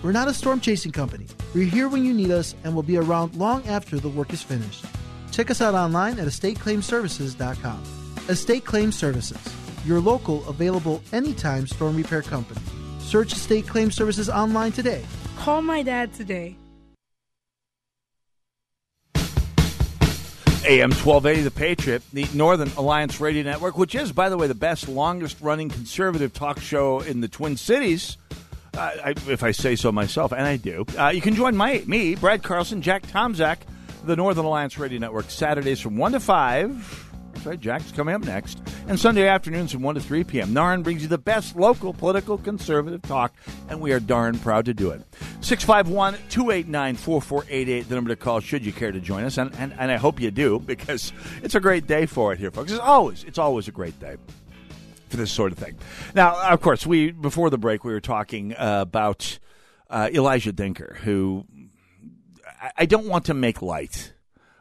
[0.03, 1.27] We're not a storm chasing company.
[1.55, 4.43] We're here when you need us and will be around long after the work is
[4.43, 4.85] finished.
[5.33, 7.83] Check us out online at estateclaimservices.com.
[8.29, 9.39] Estate Claim Services,
[9.87, 12.61] your local, available anytime storm repair company.
[12.99, 15.03] Search Estate Claim Services online today.
[15.39, 16.57] Call my dad today.
[20.67, 24.55] AM 1280, The Patriot, the Northern Alliance Radio Network, which is, by the way, the
[24.55, 28.19] best, longest running conservative talk show in the Twin Cities.
[28.77, 30.85] Uh, I, if I say so myself, and I do.
[30.99, 33.59] Uh, you can join my, me, Brad Carlson, Jack Tomczak,
[34.05, 37.08] the Northern Alliance Radio Network, Saturdays from 1 to 5.
[37.33, 38.61] That's right, Jack's coming up next.
[38.89, 40.49] And Sunday afternoons from 1 to 3 p.m.
[40.49, 43.33] Narn brings you the best local political conservative talk,
[43.69, 45.03] and we are darn proud to do it.
[45.41, 49.39] 651 289 4488, the number to call should you care to join us.
[49.39, 52.51] And, and, and I hope you do, because it's a great day for it here,
[52.51, 52.73] folks.
[52.73, 54.17] It's always, it's always a great day
[55.09, 55.77] for this sort of thing.
[56.15, 59.39] Now, of course, we before the break we were talking uh, about
[59.91, 61.47] uh, Elijah Dicken, who
[62.61, 64.13] I, I don't want to make light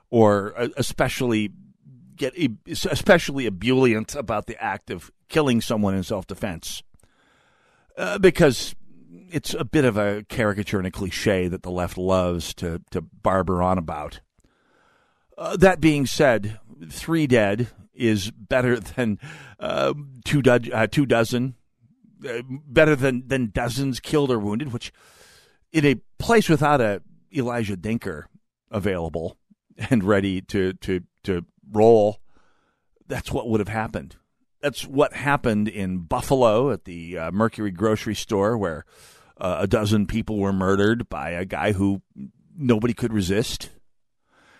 [0.09, 1.51] or uh, especially
[2.17, 2.33] get
[2.67, 6.83] especially ebullient about the act of killing someone in self defense,
[7.97, 8.75] uh, because
[9.29, 13.01] it's a bit of a caricature and a cliche that the left loves to, to
[13.01, 14.21] barber on about.
[15.37, 16.59] Uh, that being said,
[16.89, 19.19] three dead is better than
[19.59, 19.93] uh,
[20.25, 21.55] two, do- uh, two dozen,
[22.27, 24.91] uh, better than, than dozens killed or wounded, which
[25.71, 27.01] in a place without a
[27.35, 28.23] Elijah Dicken
[28.71, 29.37] available
[29.89, 32.19] and ready to, to, to roll,
[33.07, 34.15] that's what would have happened.
[34.61, 38.85] That's what happened in Buffalo at the uh, Mercury grocery store, where
[39.39, 42.01] uh, a dozen people were murdered by a guy who
[42.55, 43.69] nobody could resist.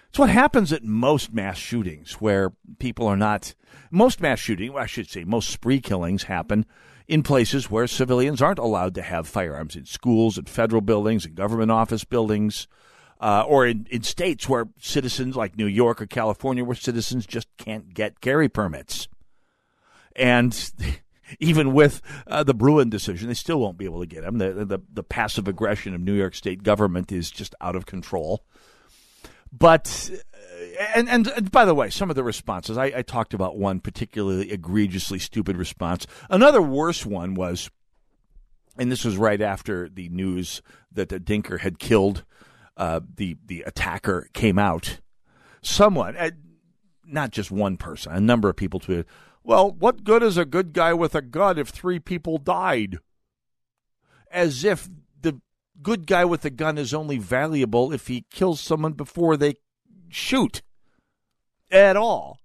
[0.09, 3.55] It's what happens at most mass shootings, where people are not.
[3.91, 6.65] Most mass shooting, well, I should say, most spree killings happen
[7.07, 11.33] in places where civilians aren't allowed to have firearms in schools, in federal buildings, in
[11.33, 12.67] government office buildings,
[13.19, 17.47] uh, or in, in states where citizens, like New York or California, where citizens just
[17.57, 19.07] can't get carry permits.
[20.15, 20.71] And
[21.39, 24.37] even with uh, the Bruen decision, they still won't be able to get them.
[24.37, 28.43] The, the, the passive aggression of New York State government is just out of control.
[29.51, 30.11] But
[30.95, 33.79] and, and, and by the way, some of the responses I, I talked about one
[33.79, 36.05] particularly egregiously stupid response.
[36.29, 37.69] Another worse one was,
[38.77, 40.61] and this was right after the news
[40.91, 42.23] that the Dicken had killed
[42.77, 44.99] uh, the the attacker came out.
[45.61, 46.31] Someone, uh,
[47.05, 49.05] not just one person, a number of people tweeted,
[49.43, 52.99] "Well, what good is a good guy with a gun if three people died?"
[54.31, 54.87] As if
[55.19, 55.41] the
[55.81, 59.55] good guy with the gun is only valuable if he kills someone before they
[60.09, 60.61] shoot
[61.71, 62.39] at all.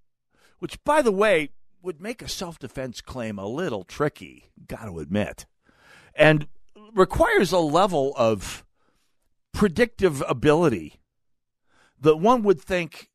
[0.58, 1.50] Which, by the way,
[1.82, 5.46] would make a self defense claim a little tricky, got to admit,
[6.14, 6.46] and
[6.94, 8.64] requires a level of
[9.52, 11.00] predictive ability
[12.00, 13.10] that one would think,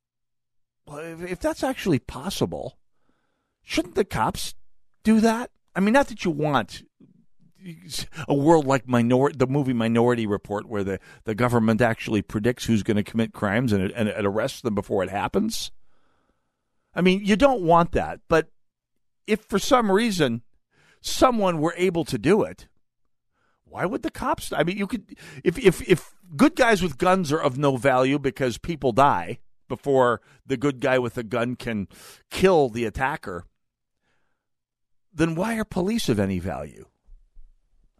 [0.86, 2.78] well, if, that's actually possible,
[3.64, 4.56] shouldn't the cops
[5.04, 5.52] do that?
[5.76, 6.84] I mean, not that you want
[8.28, 12.84] a world like minor the movie Minority Report, where the, the government actually predicts who's
[12.84, 15.72] going to commit crimes and, and, and arrests them before it happens.
[16.96, 18.50] I mean, you don't want that, but
[19.28, 20.44] if for some reason
[21.02, 22.68] someone were able to do it,
[23.70, 24.52] why would the cops?
[24.52, 28.20] I mean, you could if if if good guys with guns are of no value
[28.20, 31.88] because people die before the good guy with a gun can
[32.30, 33.46] kill the attacker,
[35.14, 36.86] then why are police of any value?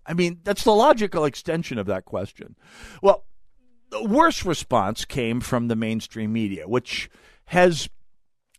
[0.06, 2.56] I mean, that's the logical extension of that question.
[3.02, 3.26] Well,
[3.90, 7.10] the worst response came from the mainstream media, which
[7.46, 7.90] has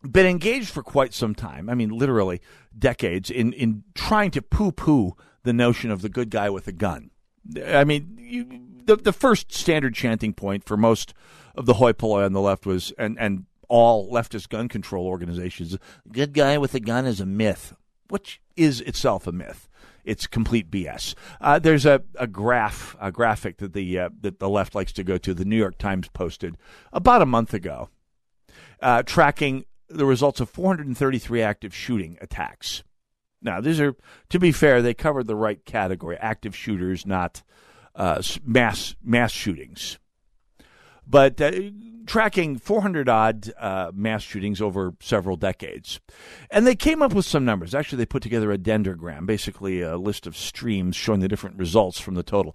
[0.02, 1.68] been engaged for quite some time.
[1.68, 2.40] I mean, literally
[2.78, 6.72] decades in, in trying to poo poo the notion of the good guy with a
[6.72, 7.10] gun.
[7.64, 8.46] I mean, you,
[8.84, 11.14] the the first standard chanting point for most
[11.54, 15.76] of the hoi polloi on the left was, and and all leftist gun control organizations,
[16.10, 17.74] good guy with a gun is a myth,
[18.08, 19.68] which is itself a myth.
[20.04, 21.14] It's complete BS.
[21.38, 25.04] Uh, there's a, a graph, a graphic that the uh, that the left likes to
[25.04, 25.34] go to.
[25.34, 26.56] The New York Times posted
[26.92, 27.90] about a month ago,
[28.80, 32.82] uh, tracking the results of 433 active shooting attacks.
[33.40, 33.94] Now, these are,
[34.30, 37.42] to be fair, they covered the right category: active shooters, not
[37.94, 39.98] uh, mass mass shootings.
[41.06, 41.52] But uh,
[42.06, 46.00] tracking 400 odd uh, mass shootings over several decades,
[46.50, 47.74] and they came up with some numbers.
[47.74, 51.98] Actually, they put together a dendrogram, basically a list of streams showing the different results
[51.98, 52.54] from the total.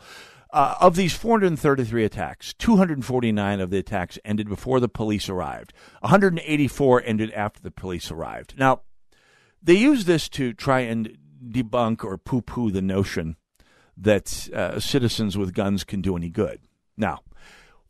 [0.51, 5.73] Uh, of these 433 attacks, 249 of the attacks ended before the police arrived.
[6.01, 8.53] 184 ended after the police arrived.
[8.55, 8.81] Now,
[9.63, 13.37] they use this to try and debunk or poo poo the notion
[13.97, 16.59] that uh, citizens with guns can do any good.
[16.97, 17.21] Now,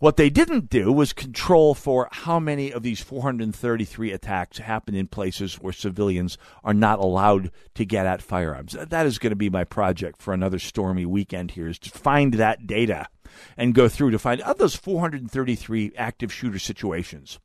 [0.03, 5.07] what they didn't do was control for how many of these 433 attacks happen in
[5.07, 8.73] places where civilians are not allowed to get at firearms.
[8.73, 12.33] That is going to be my project for another stormy weekend here is to find
[12.33, 13.07] that data
[13.55, 17.39] and go through to find of those 433 active shooter situations.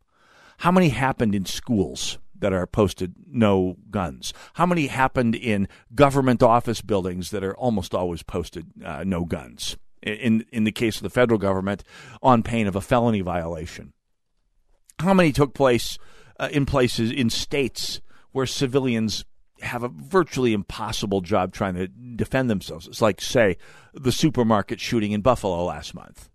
[0.58, 2.18] How many happened in schools?
[2.40, 4.32] That are posted no guns?
[4.54, 9.76] How many happened in government office buildings that are almost always posted uh, no guns?
[10.02, 11.82] In in the case of the federal government,
[12.22, 13.92] on pain of a felony violation.
[15.00, 15.98] How many took place
[16.38, 18.00] uh, in places in states
[18.32, 19.24] where civilians
[19.60, 22.86] have a virtually impossible job trying to defend themselves?
[22.86, 23.56] It's like, say,
[23.92, 26.30] the supermarket shooting in Buffalo last month.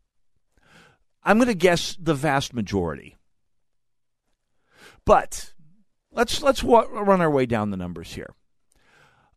[1.23, 3.17] I'm going to guess the vast majority.
[5.05, 5.52] But
[6.13, 8.33] let's let's run our way down the numbers here.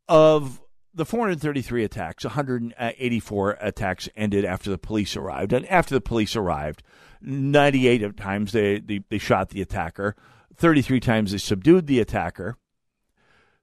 [0.08, 0.60] Of
[0.94, 6.82] the 433 attacks, 184 attacks ended after the police arrived, and after the police arrived,
[7.20, 10.16] 98 times they, they, they shot the attacker,
[10.54, 12.56] 33 times they subdued the attacker,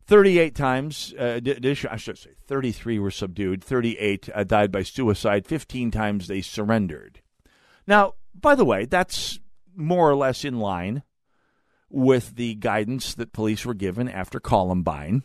[0.06, 1.40] 38 times, uh,
[1.90, 7.22] I should say 33 were subdued, 38 uh, died by suicide, 15 times they surrendered.
[7.88, 9.40] Now, by the way, that's
[9.76, 11.04] more or less in line
[11.94, 15.22] with the guidance that police were given after Columbine.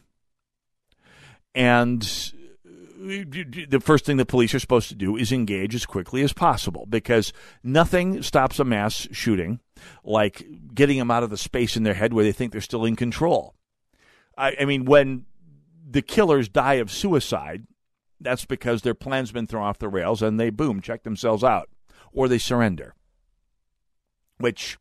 [1.55, 2.03] And
[2.63, 3.25] uh,
[3.69, 6.85] the first thing the police are supposed to do is engage as quickly as possible
[6.87, 7.33] because
[7.65, 9.61] nothing stops a mass shooting
[10.05, 12.85] like getting them out of the space in their head where they think they're still
[12.85, 13.55] in control.
[14.37, 15.25] I, I mean, when
[15.91, 17.67] the killers die of suicide,
[18.21, 21.71] that's because their plan's been thrown off the rails and they, boom, check themselves out
[22.13, 22.95] or they surrender,
[24.37, 24.77] which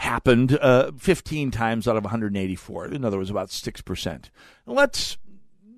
[0.00, 2.86] happened uh, 15 times out of 184.
[2.86, 4.30] In other words, about 6%.
[4.64, 5.18] Let's,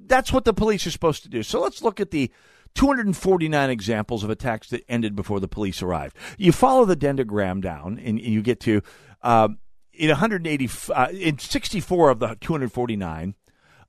[0.06, 1.42] that's what the police are supposed to do.
[1.42, 2.30] So let's look at the
[2.76, 6.16] 249 examples of attacks that ended before the police arrived.
[6.38, 8.82] You follow the dendrogram down and, you get to
[9.22, 9.58] um,
[9.92, 13.34] in 180 uh, in 64 of the 249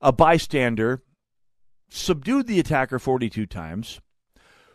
[0.00, 1.02] a bystander
[1.88, 4.00] subdued the attacker 42 times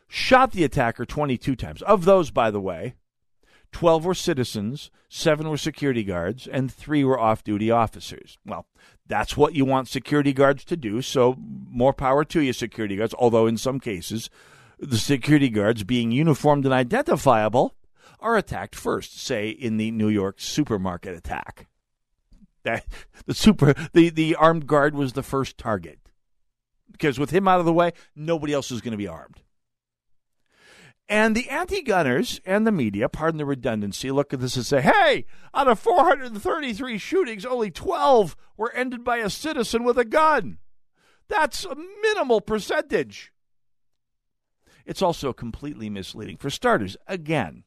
[0.07, 2.95] shot the attacker 22 times of those by the way
[3.71, 8.65] 12 were citizens 7 were security guards and 3 were off-duty officers well
[9.07, 13.15] that's what you want security guards to do so more power to you security guards
[13.17, 14.29] although in some cases
[14.79, 17.75] the security guards being uniformed and identifiable
[18.19, 21.67] are attacked first, say in the New York supermarket attack.
[22.63, 22.85] That
[23.25, 25.99] the super the, the armed guard was the first target.
[26.91, 29.41] Because with him out of the way, nobody else is going to be armed.
[31.09, 34.81] And the anti gunners and the media, pardon the redundancy, look at this and say,
[34.81, 40.59] hey, out of 433 shootings, only 12 were ended by a citizen with a gun.
[41.27, 43.33] That's a minimal percentage.
[44.85, 46.37] It's also completely misleading.
[46.37, 47.63] For starters, again,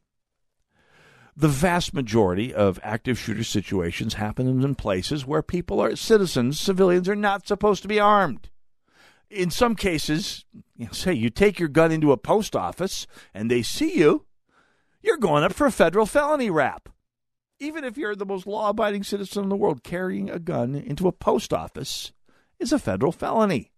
[1.37, 7.09] the vast majority of active shooter situations happen in places where people are citizens, civilians
[7.09, 8.51] are not supposed to be armed.
[9.33, 10.45] In some cases,
[10.77, 14.27] you know, say you take your gun into a post office and they see you,
[15.03, 16.89] you're going up for a federal felony rap.
[17.59, 21.09] Even if you're the most law abiding citizen in the world, carrying a gun into
[21.09, 22.13] a post office
[22.59, 23.73] is a federal felony.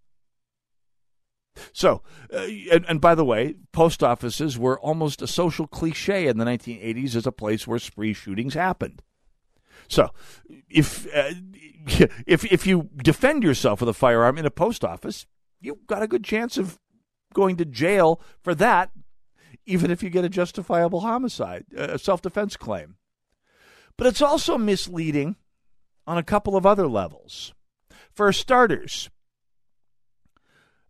[1.72, 2.02] So,
[2.32, 6.44] uh, and, and, by the way, post offices were almost a social cliche in the
[6.44, 9.02] 1980s as a place where spree shootings happened.
[9.88, 10.10] So,
[10.68, 11.32] if uh,
[12.26, 15.26] if if you defend yourself with a firearm in a post office,
[15.64, 16.78] you've got a good chance of
[17.32, 18.90] going to jail for that,
[19.66, 22.96] even if you get a justifiable homicide, a self defense claim.
[23.96, 25.36] But it's also misleading
[26.06, 27.54] on a couple of other levels.
[28.12, 29.10] For starters,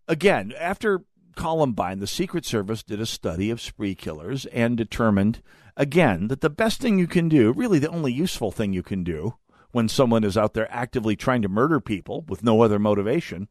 [0.09, 1.05] again, after
[1.37, 5.43] Columbine, the Secret Service did a study of spree killers and determined,
[5.77, 9.05] again, that the best thing you can do, really the only useful thing you can
[9.05, 9.35] do
[9.73, 13.49] when someone is out there actively trying to murder people with no other motivation,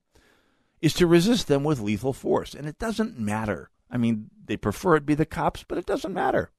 [0.84, 2.54] is to resist them with lethal force.
[2.54, 3.70] And it doesn't matter.
[3.90, 6.52] I mean, they prefer it be the cops, but it doesn't matter.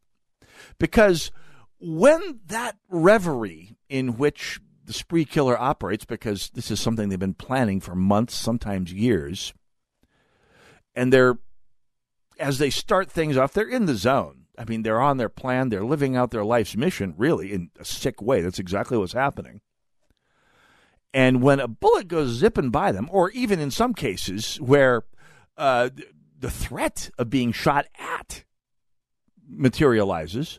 [0.78, 1.30] Because
[1.78, 7.34] when that reverie in which the spree killer operates, because this is something they've been
[7.34, 9.52] planning for months, sometimes years,
[10.94, 11.38] and they're
[12.40, 14.46] as they start things off, they're in the zone.
[14.56, 15.68] I mean, they're on their plan.
[15.68, 18.40] They're living out their life's mission, really, in a sick way.
[18.40, 19.60] That's exactly what's happening.
[21.14, 25.04] And when a bullet goes zipping by them, or even in some cases where
[25.56, 25.90] uh,
[26.36, 28.42] the threat of being shot at
[29.48, 30.58] materializes,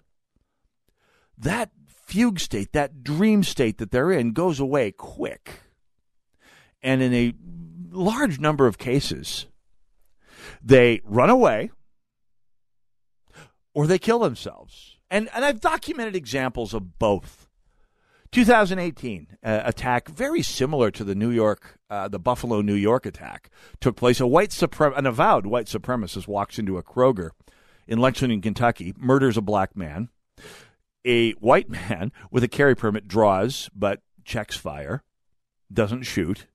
[1.38, 5.60] that fugue state, that dream state that they're in, goes away quick.
[6.82, 7.34] And in a
[7.92, 9.48] large number of cases,
[10.64, 11.70] they run away
[13.74, 15.00] or they kill themselves.
[15.12, 17.45] And, and I've documented examples of both.
[18.36, 23.50] 2018 uh, attack, very similar to the New York, uh, the Buffalo, New York attack,
[23.80, 24.20] took place.
[24.20, 27.30] A white suprem- an avowed white supremacist walks into a Kroger
[27.88, 30.10] in Lexington, Kentucky, murders a black man.
[31.06, 35.02] A white man with a carry permit draws but checks fire,
[35.72, 36.48] doesn't shoot.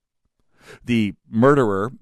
[0.84, 1.92] The murderer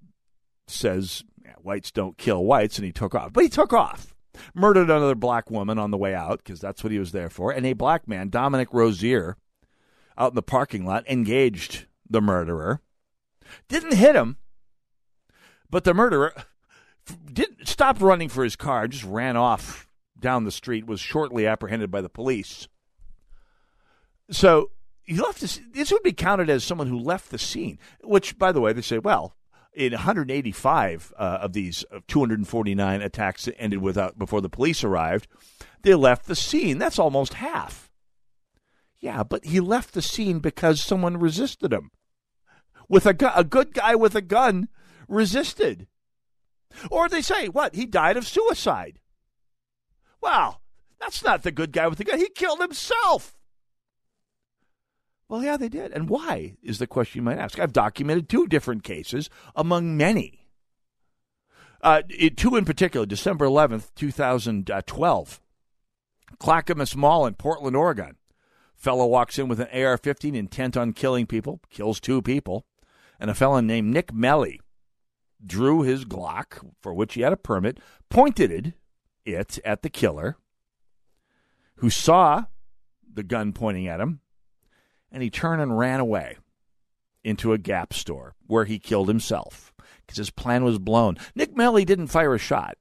[0.66, 1.22] says
[1.58, 3.32] whites don't kill whites, and he took off.
[3.32, 4.16] But he took off.
[4.54, 7.52] Murdered another black woman on the way out because that's what he was there for.
[7.52, 9.36] And a black man, Dominic Rozier,
[10.18, 12.80] out in the parking lot, engaged the murderer.
[13.68, 14.36] Didn't hit him,
[15.70, 16.34] but the murderer
[17.32, 19.88] didn't stop running for his car, just ran off
[20.18, 22.68] down the street, was shortly apprehended by the police.
[24.30, 24.70] So
[25.04, 25.60] he left this.
[25.72, 27.78] This would be counted as someone who left the scene.
[28.02, 29.34] Which, by the way, they say, well,
[29.72, 35.28] in 185 uh, of these 249 attacks that ended without before the police arrived,
[35.82, 36.78] they left the scene.
[36.78, 37.87] That's almost half.
[39.00, 41.90] Yeah, but he left the scene because someone resisted him.
[42.88, 44.68] with a gu- a good guy with a gun
[45.08, 45.86] resisted.
[46.90, 47.74] Or they say, what?
[47.74, 48.98] He died of suicide.
[50.20, 50.62] Well,
[50.98, 52.18] that's not the good guy with the gun.
[52.18, 53.36] He killed himself.
[55.28, 55.92] Well, yeah, they did.
[55.92, 57.58] And why is the question you might ask.
[57.58, 60.46] I've documented two different cases among many.
[61.82, 62.02] Uh,
[62.36, 65.40] two in particular, December 11th, 2012.
[66.38, 68.16] Clackamas Mall in Portland, Oregon.
[68.78, 72.64] Fellow walks in with an AR 15 intent on killing people, kills two people.
[73.18, 74.60] And a fellow named Nick Meli
[75.44, 78.74] drew his Glock, for which he had a permit, pointed
[79.24, 80.36] it at the killer,
[81.76, 82.44] who saw
[83.12, 84.20] the gun pointing at him,
[85.10, 86.36] and he turned and ran away
[87.24, 89.72] into a Gap store where he killed himself
[90.06, 91.16] because his plan was blown.
[91.34, 92.78] Nick Meli didn't fire a shot.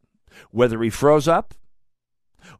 [0.51, 1.55] Whether he froze up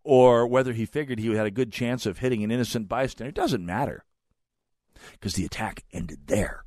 [0.04, 3.36] or whether he figured he had a good chance of hitting an innocent bystander, it
[3.36, 4.04] doesn't matter
[5.14, 6.64] because the attack ended there.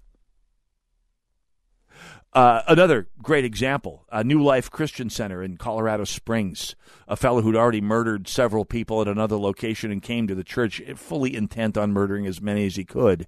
[2.33, 6.77] Uh, another great example, a New Life Christian Center in Colorado Springs.
[7.09, 10.81] A fellow who'd already murdered several people at another location and came to the church
[10.95, 13.27] fully intent on murdering as many as he could.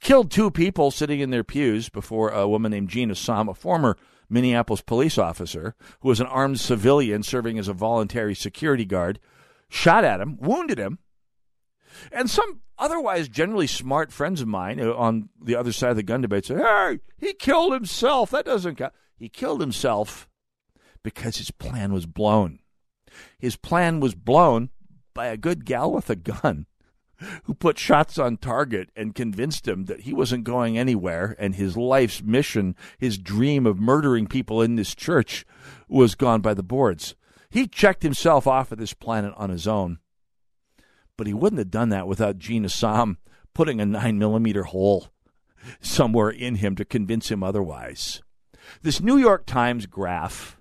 [0.00, 3.96] Killed two people sitting in their pews before a woman named Jeanne Assam, a former
[4.28, 9.18] Minneapolis police officer who was an armed civilian serving as a voluntary security guard,
[9.68, 10.98] shot at him, wounded him,
[12.12, 16.02] and some otherwise generally smart friends of mine uh, on the other side of the
[16.02, 18.30] gun debate say, hey, he killed himself.
[18.30, 18.92] That doesn't count.
[19.16, 20.28] He killed himself
[21.02, 22.58] because his plan was blown.
[23.38, 24.70] His plan was blown
[25.14, 26.66] by a good gal with a gun
[27.44, 31.76] who put shots on target and convinced him that he wasn't going anywhere and his
[31.76, 35.44] life's mission, his dream of murdering people in this church,
[35.88, 37.14] was gone by the boards.
[37.50, 39.98] He checked himself off of this planet on his own
[41.16, 43.18] but he wouldn't have done that without Jeanne Assam
[43.54, 45.08] putting a nine millimeter hole
[45.80, 48.22] somewhere in him to convince him otherwise.
[48.82, 50.55] This New York Times graph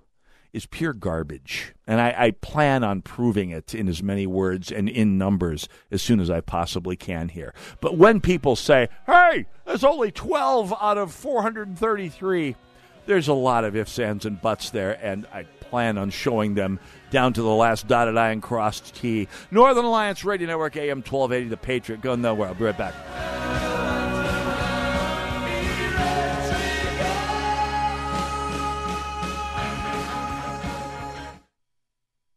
[0.55, 4.87] is pure garbage, and I, I, plan on proving it in as many words and
[4.87, 7.53] in numbers as soon as I possibly can here.
[7.81, 12.55] But when people say, hey, there's only 12 out of 433,
[13.05, 16.79] there's a lot of ifs, ands, and buts there, and I plan on showing them
[17.11, 19.27] down to the last dotted I and crossed T.
[19.51, 22.01] Northern Alliance Radio Network, AM 1280, The Patriot.
[22.01, 22.47] Go nowhere.
[22.47, 23.74] I'll be right back.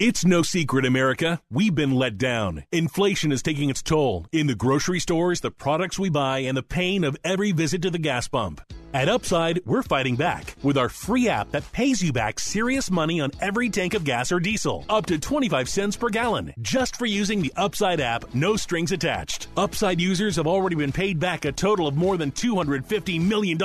[0.00, 1.40] It's no secret, America.
[1.50, 2.62] We've been let down.
[2.70, 6.62] Inflation is taking its toll in the grocery stores, the products we buy, and the
[6.62, 8.60] pain of every visit to the gas pump.
[8.94, 13.20] At Upside, we're fighting back with our free app that pays you back serious money
[13.20, 17.04] on every tank of gas or diesel, up to 25 cents per gallon, just for
[17.04, 19.48] using the Upside app, no strings attached.
[19.58, 23.58] Upside users have already been paid back a total of more than $250 million.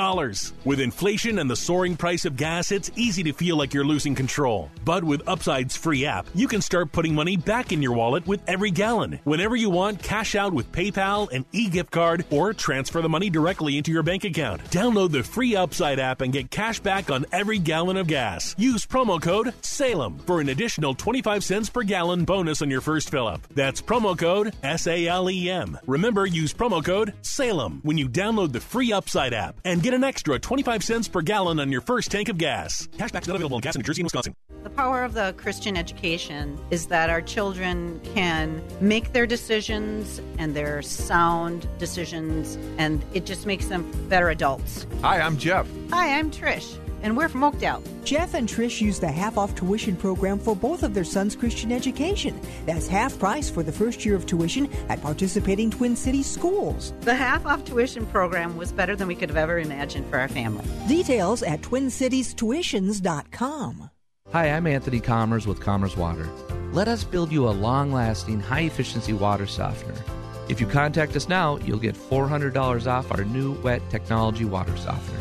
[0.66, 4.16] With inflation and the soaring price of gas, it's easy to feel like you're losing
[4.16, 4.70] control.
[4.84, 8.42] But with Upside's free app, you can start putting money back in your wallet with
[8.46, 9.22] every gallon.
[9.24, 13.30] Whenever you want, cash out with PayPal, an e gift card, or transfer the money
[13.30, 14.62] directly into your bank account.
[14.66, 18.56] Download the free Upside app and get cash back on every gallon of gas.
[18.58, 23.12] Use promo code SALEM for an additional 25 cents per gallon bonus on your first
[23.12, 23.42] fill up.
[23.54, 25.78] That's promo code S A L E M.
[25.86, 30.04] Remember, use promo code SALEM when you download the free Upside app and get an
[30.04, 32.88] extra 25 cents per gallon on your first tank of gas.
[32.98, 34.36] Cashback's not available in gas in New Jersey and Wisconsin.
[34.64, 40.56] The power of the Christian education is that our children can make their decisions and
[40.56, 44.88] their sound decisions, and it just makes them better adults.
[45.04, 45.68] Hi, I'm Jeff.
[45.90, 47.84] Hi, I'm Trish, and we're from Oakdale.
[48.06, 51.74] Jeff and Trish use the half off tuition program for both of their sons' Christian
[51.74, 52.40] education.
[52.66, 56.94] That's half price for the first year of tuition at participating Twin Cities schools.
[57.02, 60.30] The half off tuition program was better than we could have ever imagined for our
[60.30, 60.64] family.
[60.88, 63.90] Details at twincitiestuitions.com.
[64.32, 66.30] Hi, I'm Anthony Commerce with Commerce Water.
[66.72, 70.02] Let us build you a long lasting, high efficiency water softener.
[70.50, 75.20] If you contact us now, you'll get $400 off our new wet technology water softener.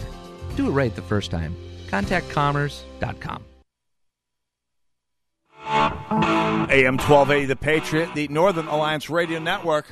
[0.56, 1.56] Do it right the first time.
[1.88, 3.44] Contact commerce.com.
[5.64, 9.86] AM 1280 The Patriot, the Northern Alliance Radio Network.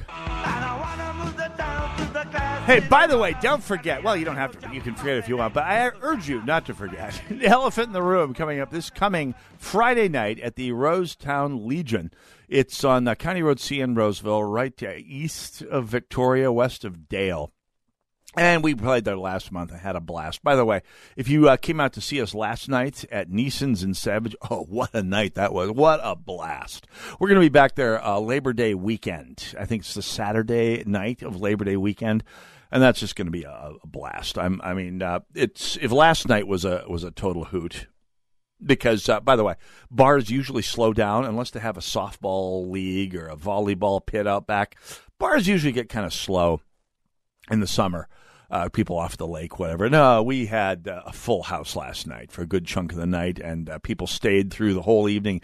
[2.70, 4.04] Hey, by the way, don't forget.
[4.04, 4.72] Well, you don't have to.
[4.72, 7.20] You can forget if you want, but I urge you not to forget.
[7.28, 12.12] the Elephant in the Room coming up this coming Friday night at the Rosetown Legion.
[12.48, 17.08] It's on uh, County Road C in Roseville, right uh, east of Victoria, west of
[17.08, 17.52] Dale.
[18.36, 19.72] And we played there last month.
[19.72, 20.44] I had a blast.
[20.44, 20.82] By the way,
[21.16, 24.62] if you uh, came out to see us last night at Neisen's in Savage, oh,
[24.62, 25.72] what a night that was.
[25.72, 26.86] What a blast.
[27.18, 29.56] We're going to be back there uh, Labor Day weekend.
[29.58, 32.22] I think it's the Saturday night of Labor Day weekend.
[32.72, 34.38] And that's just going to be a, a blast.
[34.38, 37.88] I'm, I mean, uh, it's if last night was a was a total hoot,
[38.64, 39.54] because uh, by the way,
[39.90, 44.46] bars usually slow down unless they have a softball league or a volleyball pit out
[44.46, 44.76] back.
[45.18, 46.60] Bars usually get kind of slow
[47.50, 48.08] in the summer.
[48.50, 49.88] Uh, people off the lake, whatever.
[49.88, 53.06] No, we had uh, a full house last night for a good chunk of the
[53.06, 55.40] night, and uh, people stayed through the whole evening.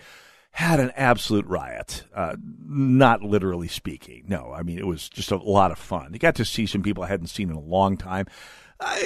[0.57, 2.37] Had an absolute riot, uh,
[2.67, 4.25] not literally speaking.
[4.27, 6.15] No, I mean, it was just a lot of fun.
[6.15, 8.25] You got to see some people I hadn't seen in a long time.
[8.81, 8.97] Uh,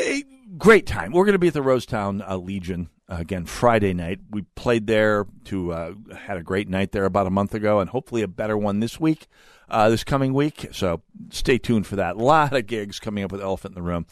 [0.56, 1.10] great time.
[1.10, 4.20] We're going to be at the Rosetown uh, Legion again Friday night.
[4.30, 7.90] We played there to uh, had a great night there about a month ago, and
[7.90, 9.26] hopefully a better one this week,
[9.68, 10.68] uh, this coming week.
[10.70, 12.14] So stay tuned for that.
[12.14, 14.06] A lot of gigs coming up with Elephant in the Room.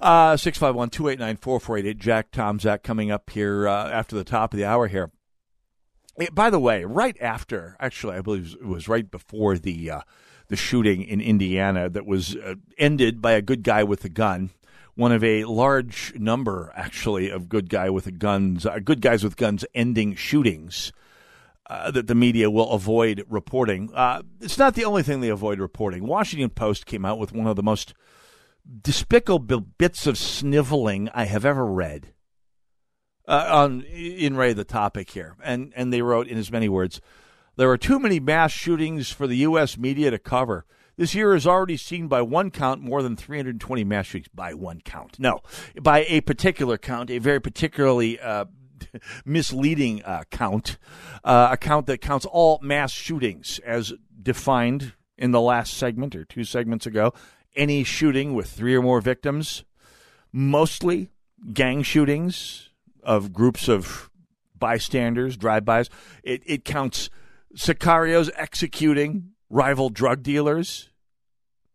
[0.00, 1.98] Uh, 651 289 4488.
[1.98, 5.10] Jack Tomczak coming up here uh, after the top of the hour here.
[6.18, 10.00] Eh, By the way, right after, actually, I believe it was right before the uh,
[10.48, 14.50] the shooting in Indiana that was uh, ended by a good guy with a gun.
[14.94, 19.24] One of a large number, actually, of good guy with a guns, uh, good guys
[19.24, 20.92] with guns ending shootings
[21.70, 23.90] uh, that the media will avoid reporting.
[23.94, 26.06] Uh, it's not the only thing they avoid reporting.
[26.06, 27.94] Washington Post came out with one of the most
[28.82, 32.12] despicable bits of sniveling I have ever read
[33.26, 37.00] uh, on in Ray the topic here, and and they wrote in as many words,
[37.56, 39.78] there are too many mass shootings for the U.S.
[39.78, 40.64] media to cover.
[40.96, 44.28] This year has already seen by one count more than 320 mass shootings.
[44.34, 45.40] By one count, no,
[45.80, 48.46] by a particular count, a very particularly uh,
[49.24, 50.78] misleading uh, count,
[51.24, 56.24] uh, a count that counts all mass shootings as defined in the last segment or
[56.24, 57.12] two segments ago.
[57.54, 59.64] Any shooting with three or more victims,
[60.32, 61.10] mostly
[61.52, 62.70] gang shootings
[63.02, 64.10] of groups of
[64.58, 65.88] bystanders, drive-bys.
[66.22, 67.10] It, it counts
[67.56, 70.90] sicarios executing rival drug dealers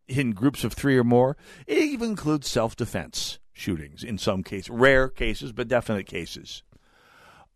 [0.08, 1.36] in groups of three or more.
[1.66, 6.62] It even includes self-defense shootings in some cases, rare cases, but definite cases.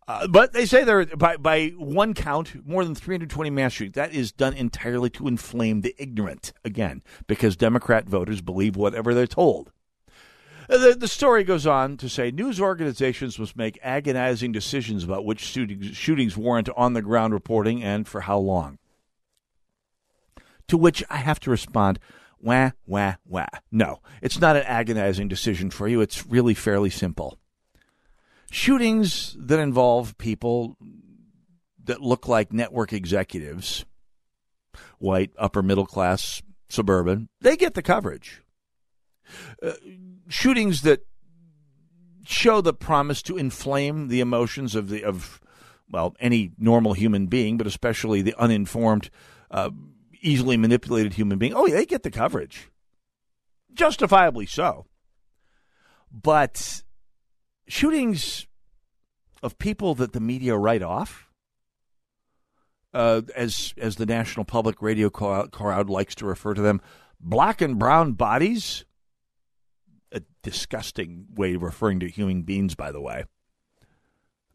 [0.07, 3.95] Uh, but they say there by by one count more than 320 mass shootings.
[3.95, 9.27] That is done entirely to inflame the ignorant again, because Democrat voters believe whatever they're
[9.27, 9.71] told.
[10.69, 15.25] Uh, The, the story goes on to say news organizations must make agonizing decisions about
[15.25, 18.77] which shootings, shootings warrant on the ground reporting and for how long.
[20.67, 21.99] To which I have to respond,
[22.39, 23.47] wah, wah, wah.
[23.71, 26.01] No, it's not an agonizing decision for you.
[26.01, 27.37] It's really fairly simple.
[28.51, 30.77] Shootings that involve people
[31.83, 33.83] that look like network executives,
[34.99, 38.42] white, upper middle class, suburban, they get the coverage.
[39.61, 39.73] Uh,
[40.27, 41.05] shootings that
[42.25, 45.41] show the promise to inflame the emotions of the of
[45.91, 49.09] well any normal human being, but especially the uninformed,
[49.51, 49.69] uh,
[50.21, 51.53] easily manipulated human being.
[51.53, 52.69] Oh, yeah, they get the coverage,
[53.73, 54.85] justifiably so.
[56.11, 56.83] But
[57.67, 58.47] shootings
[59.41, 61.29] of people that the media write off,
[62.93, 66.81] uh, as as the National Public Radio crowd, crowd likes to refer to them,
[67.19, 68.85] black and brown bodies.
[70.13, 73.25] A disgusting way of referring to human beings, by the way.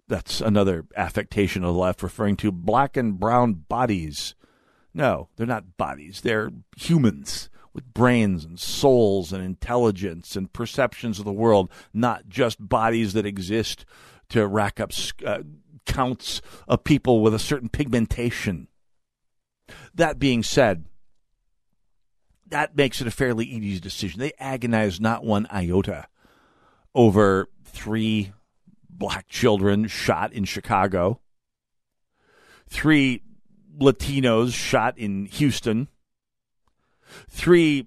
[0.06, 4.34] That's another affectation of the left, referring to black and brown bodies.
[4.94, 6.22] No, they're not bodies.
[6.22, 12.66] They're humans with brains and souls and intelligence and perceptions of the world, not just
[12.66, 13.84] bodies that exist
[14.30, 14.92] to rack up
[15.24, 15.42] uh,
[15.86, 18.68] counts of people with a certain pigmentation.
[19.94, 20.86] That being said,
[22.50, 24.20] that makes it a fairly easy decision.
[24.20, 26.06] They agonize not one iota
[26.94, 28.32] over three
[28.88, 31.20] black children shot in Chicago,
[32.68, 33.22] three
[33.78, 35.88] Latinos shot in Houston,
[37.30, 37.86] three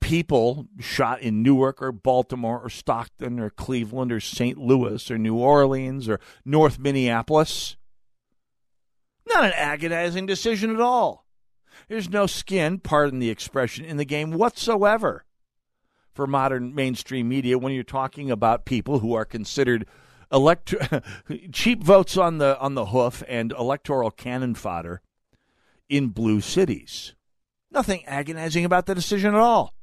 [0.00, 4.58] people shot in Newark or Baltimore or Stockton or Cleveland or St.
[4.58, 7.76] Louis or New Orleans or North Minneapolis.
[9.26, 11.21] Not an agonizing decision at all.
[11.88, 15.24] There's no skin, pardon the expression, in the game whatsoever
[16.12, 19.86] for modern mainstream media when you're talking about people who are considered
[20.30, 20.74] elect-
[21.52, 25.00] cheap votes on the on the hoof and electoral cannon fodder
[25.88, 27.14] in blue cities.
[27.70, 29.74] Nothing agonizing about the decision at all.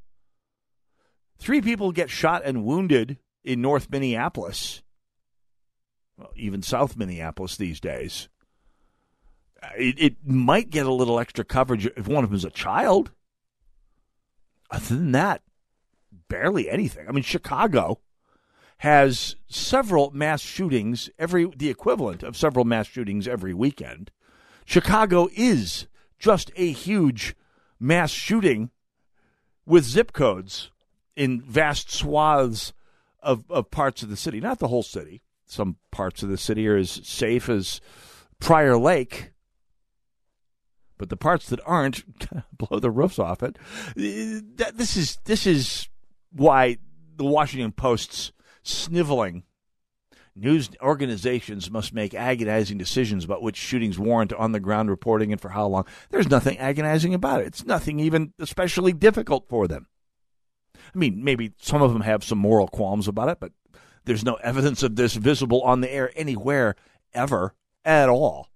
[1.38, 4.84] Three people get shot and wounded in North Minneapolis,
[6.18, 8.28] well, even South Minneapolis these days.
[9.62, 12.49] Uh, it, it might get a little extra coverage if one of them is a
[12.49, 13.12] child.
[14.72, 15.41] Other than that,
[16.28, 17.07] barely anything.
[17.07, 17.99] I mean, Chicago
[18.80, 24.12] has several mass shootings every the equivalent of several mass shootings every weekend.
[24.66, 25.88] Chicago is
[26.18, 27.36] just a huge
[27.80, 28.70] mass shooting
[29.66, 30.72] with zip codes
[31.16, 32.72] in vast swaths
[33.22, 35.22] of, of parts of the city, not the whole city.
[35.45, 37.82] Some parts of the city are as safe as
[38.39, 39.32] Prior Lake,
[41.00, 42.04] but the parts that aren't
[42.58, 43.58] blow the roofs off it.
[43.95, 45.89] This is this is
[46.32, 46.78] why
[47.16, 48.32] the Washington Post's
[48.62, 49.43] sniveling
[50.36, 55.41] news organizations must make agonizing decisions about which shootings warrant on the ground reporting and
[55.41, 55.86] for how long.
[56.12, 57.47] There's nothing agonizing about it.
[57.47, 59.88] It's nothing even especially difficult for them.
[60.76, 63.52] I mean, maybe some of them have some moral qualms about it, but
[64.06, 66.76] there's no evidence of this visible on the air anywhere
[67.14, 68.50] ever at all.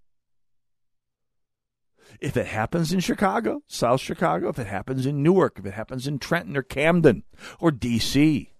[2.23, 6.07] If it happens in Chicago, South Chicago, if it happens in Newark, if it happens
[6.07, 7.23] in Trenton or Camden
[7.59, 8.53] or D.C.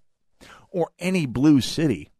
[0.70, 2.12] or any blue city,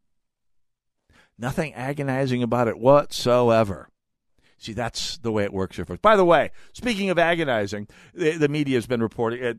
[1.38, 3.90] nothing agonizing about it whatsoever.
[4.58, 5.84] See, that's the way it works here.
[5.84, 9.44] By the way, speaking of agonizing, the, the media has been reporting.
[9.44, 9.56] Uh,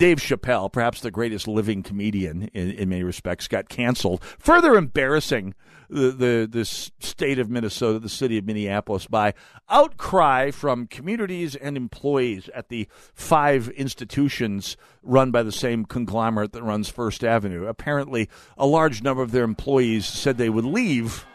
[0.00, 5.54] Dave Chappelle, perhaps the greatest living comedian in, in many respects, got canceled, further embarrassing
[5.90, 9.34] the, the the state of Minnesota, the city of Minneapolis, by
[9.68, 16.62] outcry from communities and employees at the five institutions run by the same conglomerate that
[16.62, 17.66] runs First Avenue.
[17.66, 21.26] Apparently, a large number of their employees said they would leave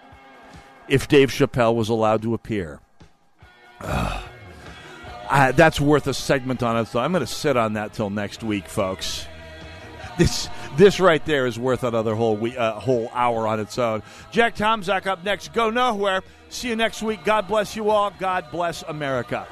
[0.88, 2.82] if Dave Chappelle was allowed to appear.
[3.82, 4.24] Ugh.
[5.30, 6.88] That's worth a segment on it.
[6.88, 9.28] So I'm going to sit on that till next week, folks.
[10.18, 14.02] This this right there is worth another whole week, uh, whole hour on its own.
[14.32, 15.52] Jack Tomczak up next.
[15.52, 16.22] Go nowhere.
[16.50, 17.26] See you next week.
[17.26, 18.12] God bless you all.
[18.18, 19.46] God bless America.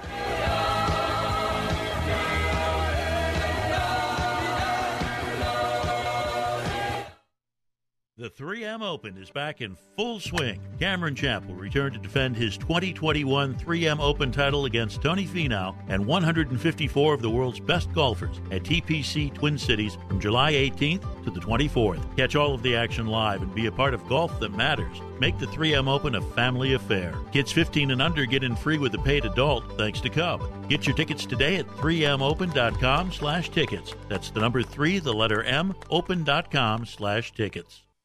[8.15, 10.61] The 3M Open is back in full swing.
[10.79, 16.05] Cameron Champ will return to defend his 2021 3M Open title against Tony Finau and
[16.05, 21.39] 154 of the world's best golfers at TPC Twin Cities from July 18th to the
[21.39, 22.15] 24th.
[22.15, 25.01] Catch all of the action live and be a part of golf that matters.
[25.19, 27.15] Make the 3M Open a family affair.
[27.31, 30.69] Kids 15 and under get in free with a paid adult thanks to Cub.
[30.69, 33.95] Get your tickets today at 3mopen.com slash tickets.
[34.07, 37.81] That's the number 3, the letter M, open.com slash tickets.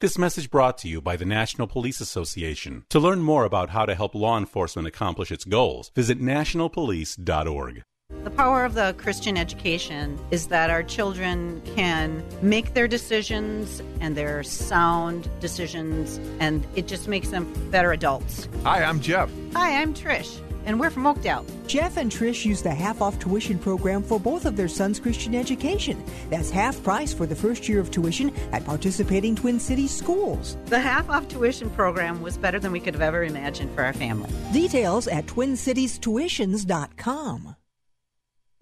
[0.00, 2.84] This message brought to you by the National Police Association.
[2.90, 7.84] To learn more about how to help law enforcement accomplish its goals, visit nationalpolice.org.
[8.24, 14.16] The power of the Christian education is that our children can make their decisions and
[14.16, 18.48] their sound decisions, and it just makes them better adults.
[18.64, 19.30] Hi, I'm Jeff.
[19.54, 21.46] Hi, I'm Trish, and we're from Oakdale.
[21.66, 25.34] Jeff and Trish use the half off tuition program for both of their sons' Christian
[25.34, 26.02] education.
[26.30, 30.56] That's half price for the first year of tuition at participating Twin Cities schools.
[30.66, 33.92] The half off tuition program was better than we could have ever imagined for our
[33.92, 34.30] family.
[34.52, 37.56] Details at twincitiestuitions.com.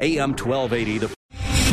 [0.01, 1.15] AM 1280, the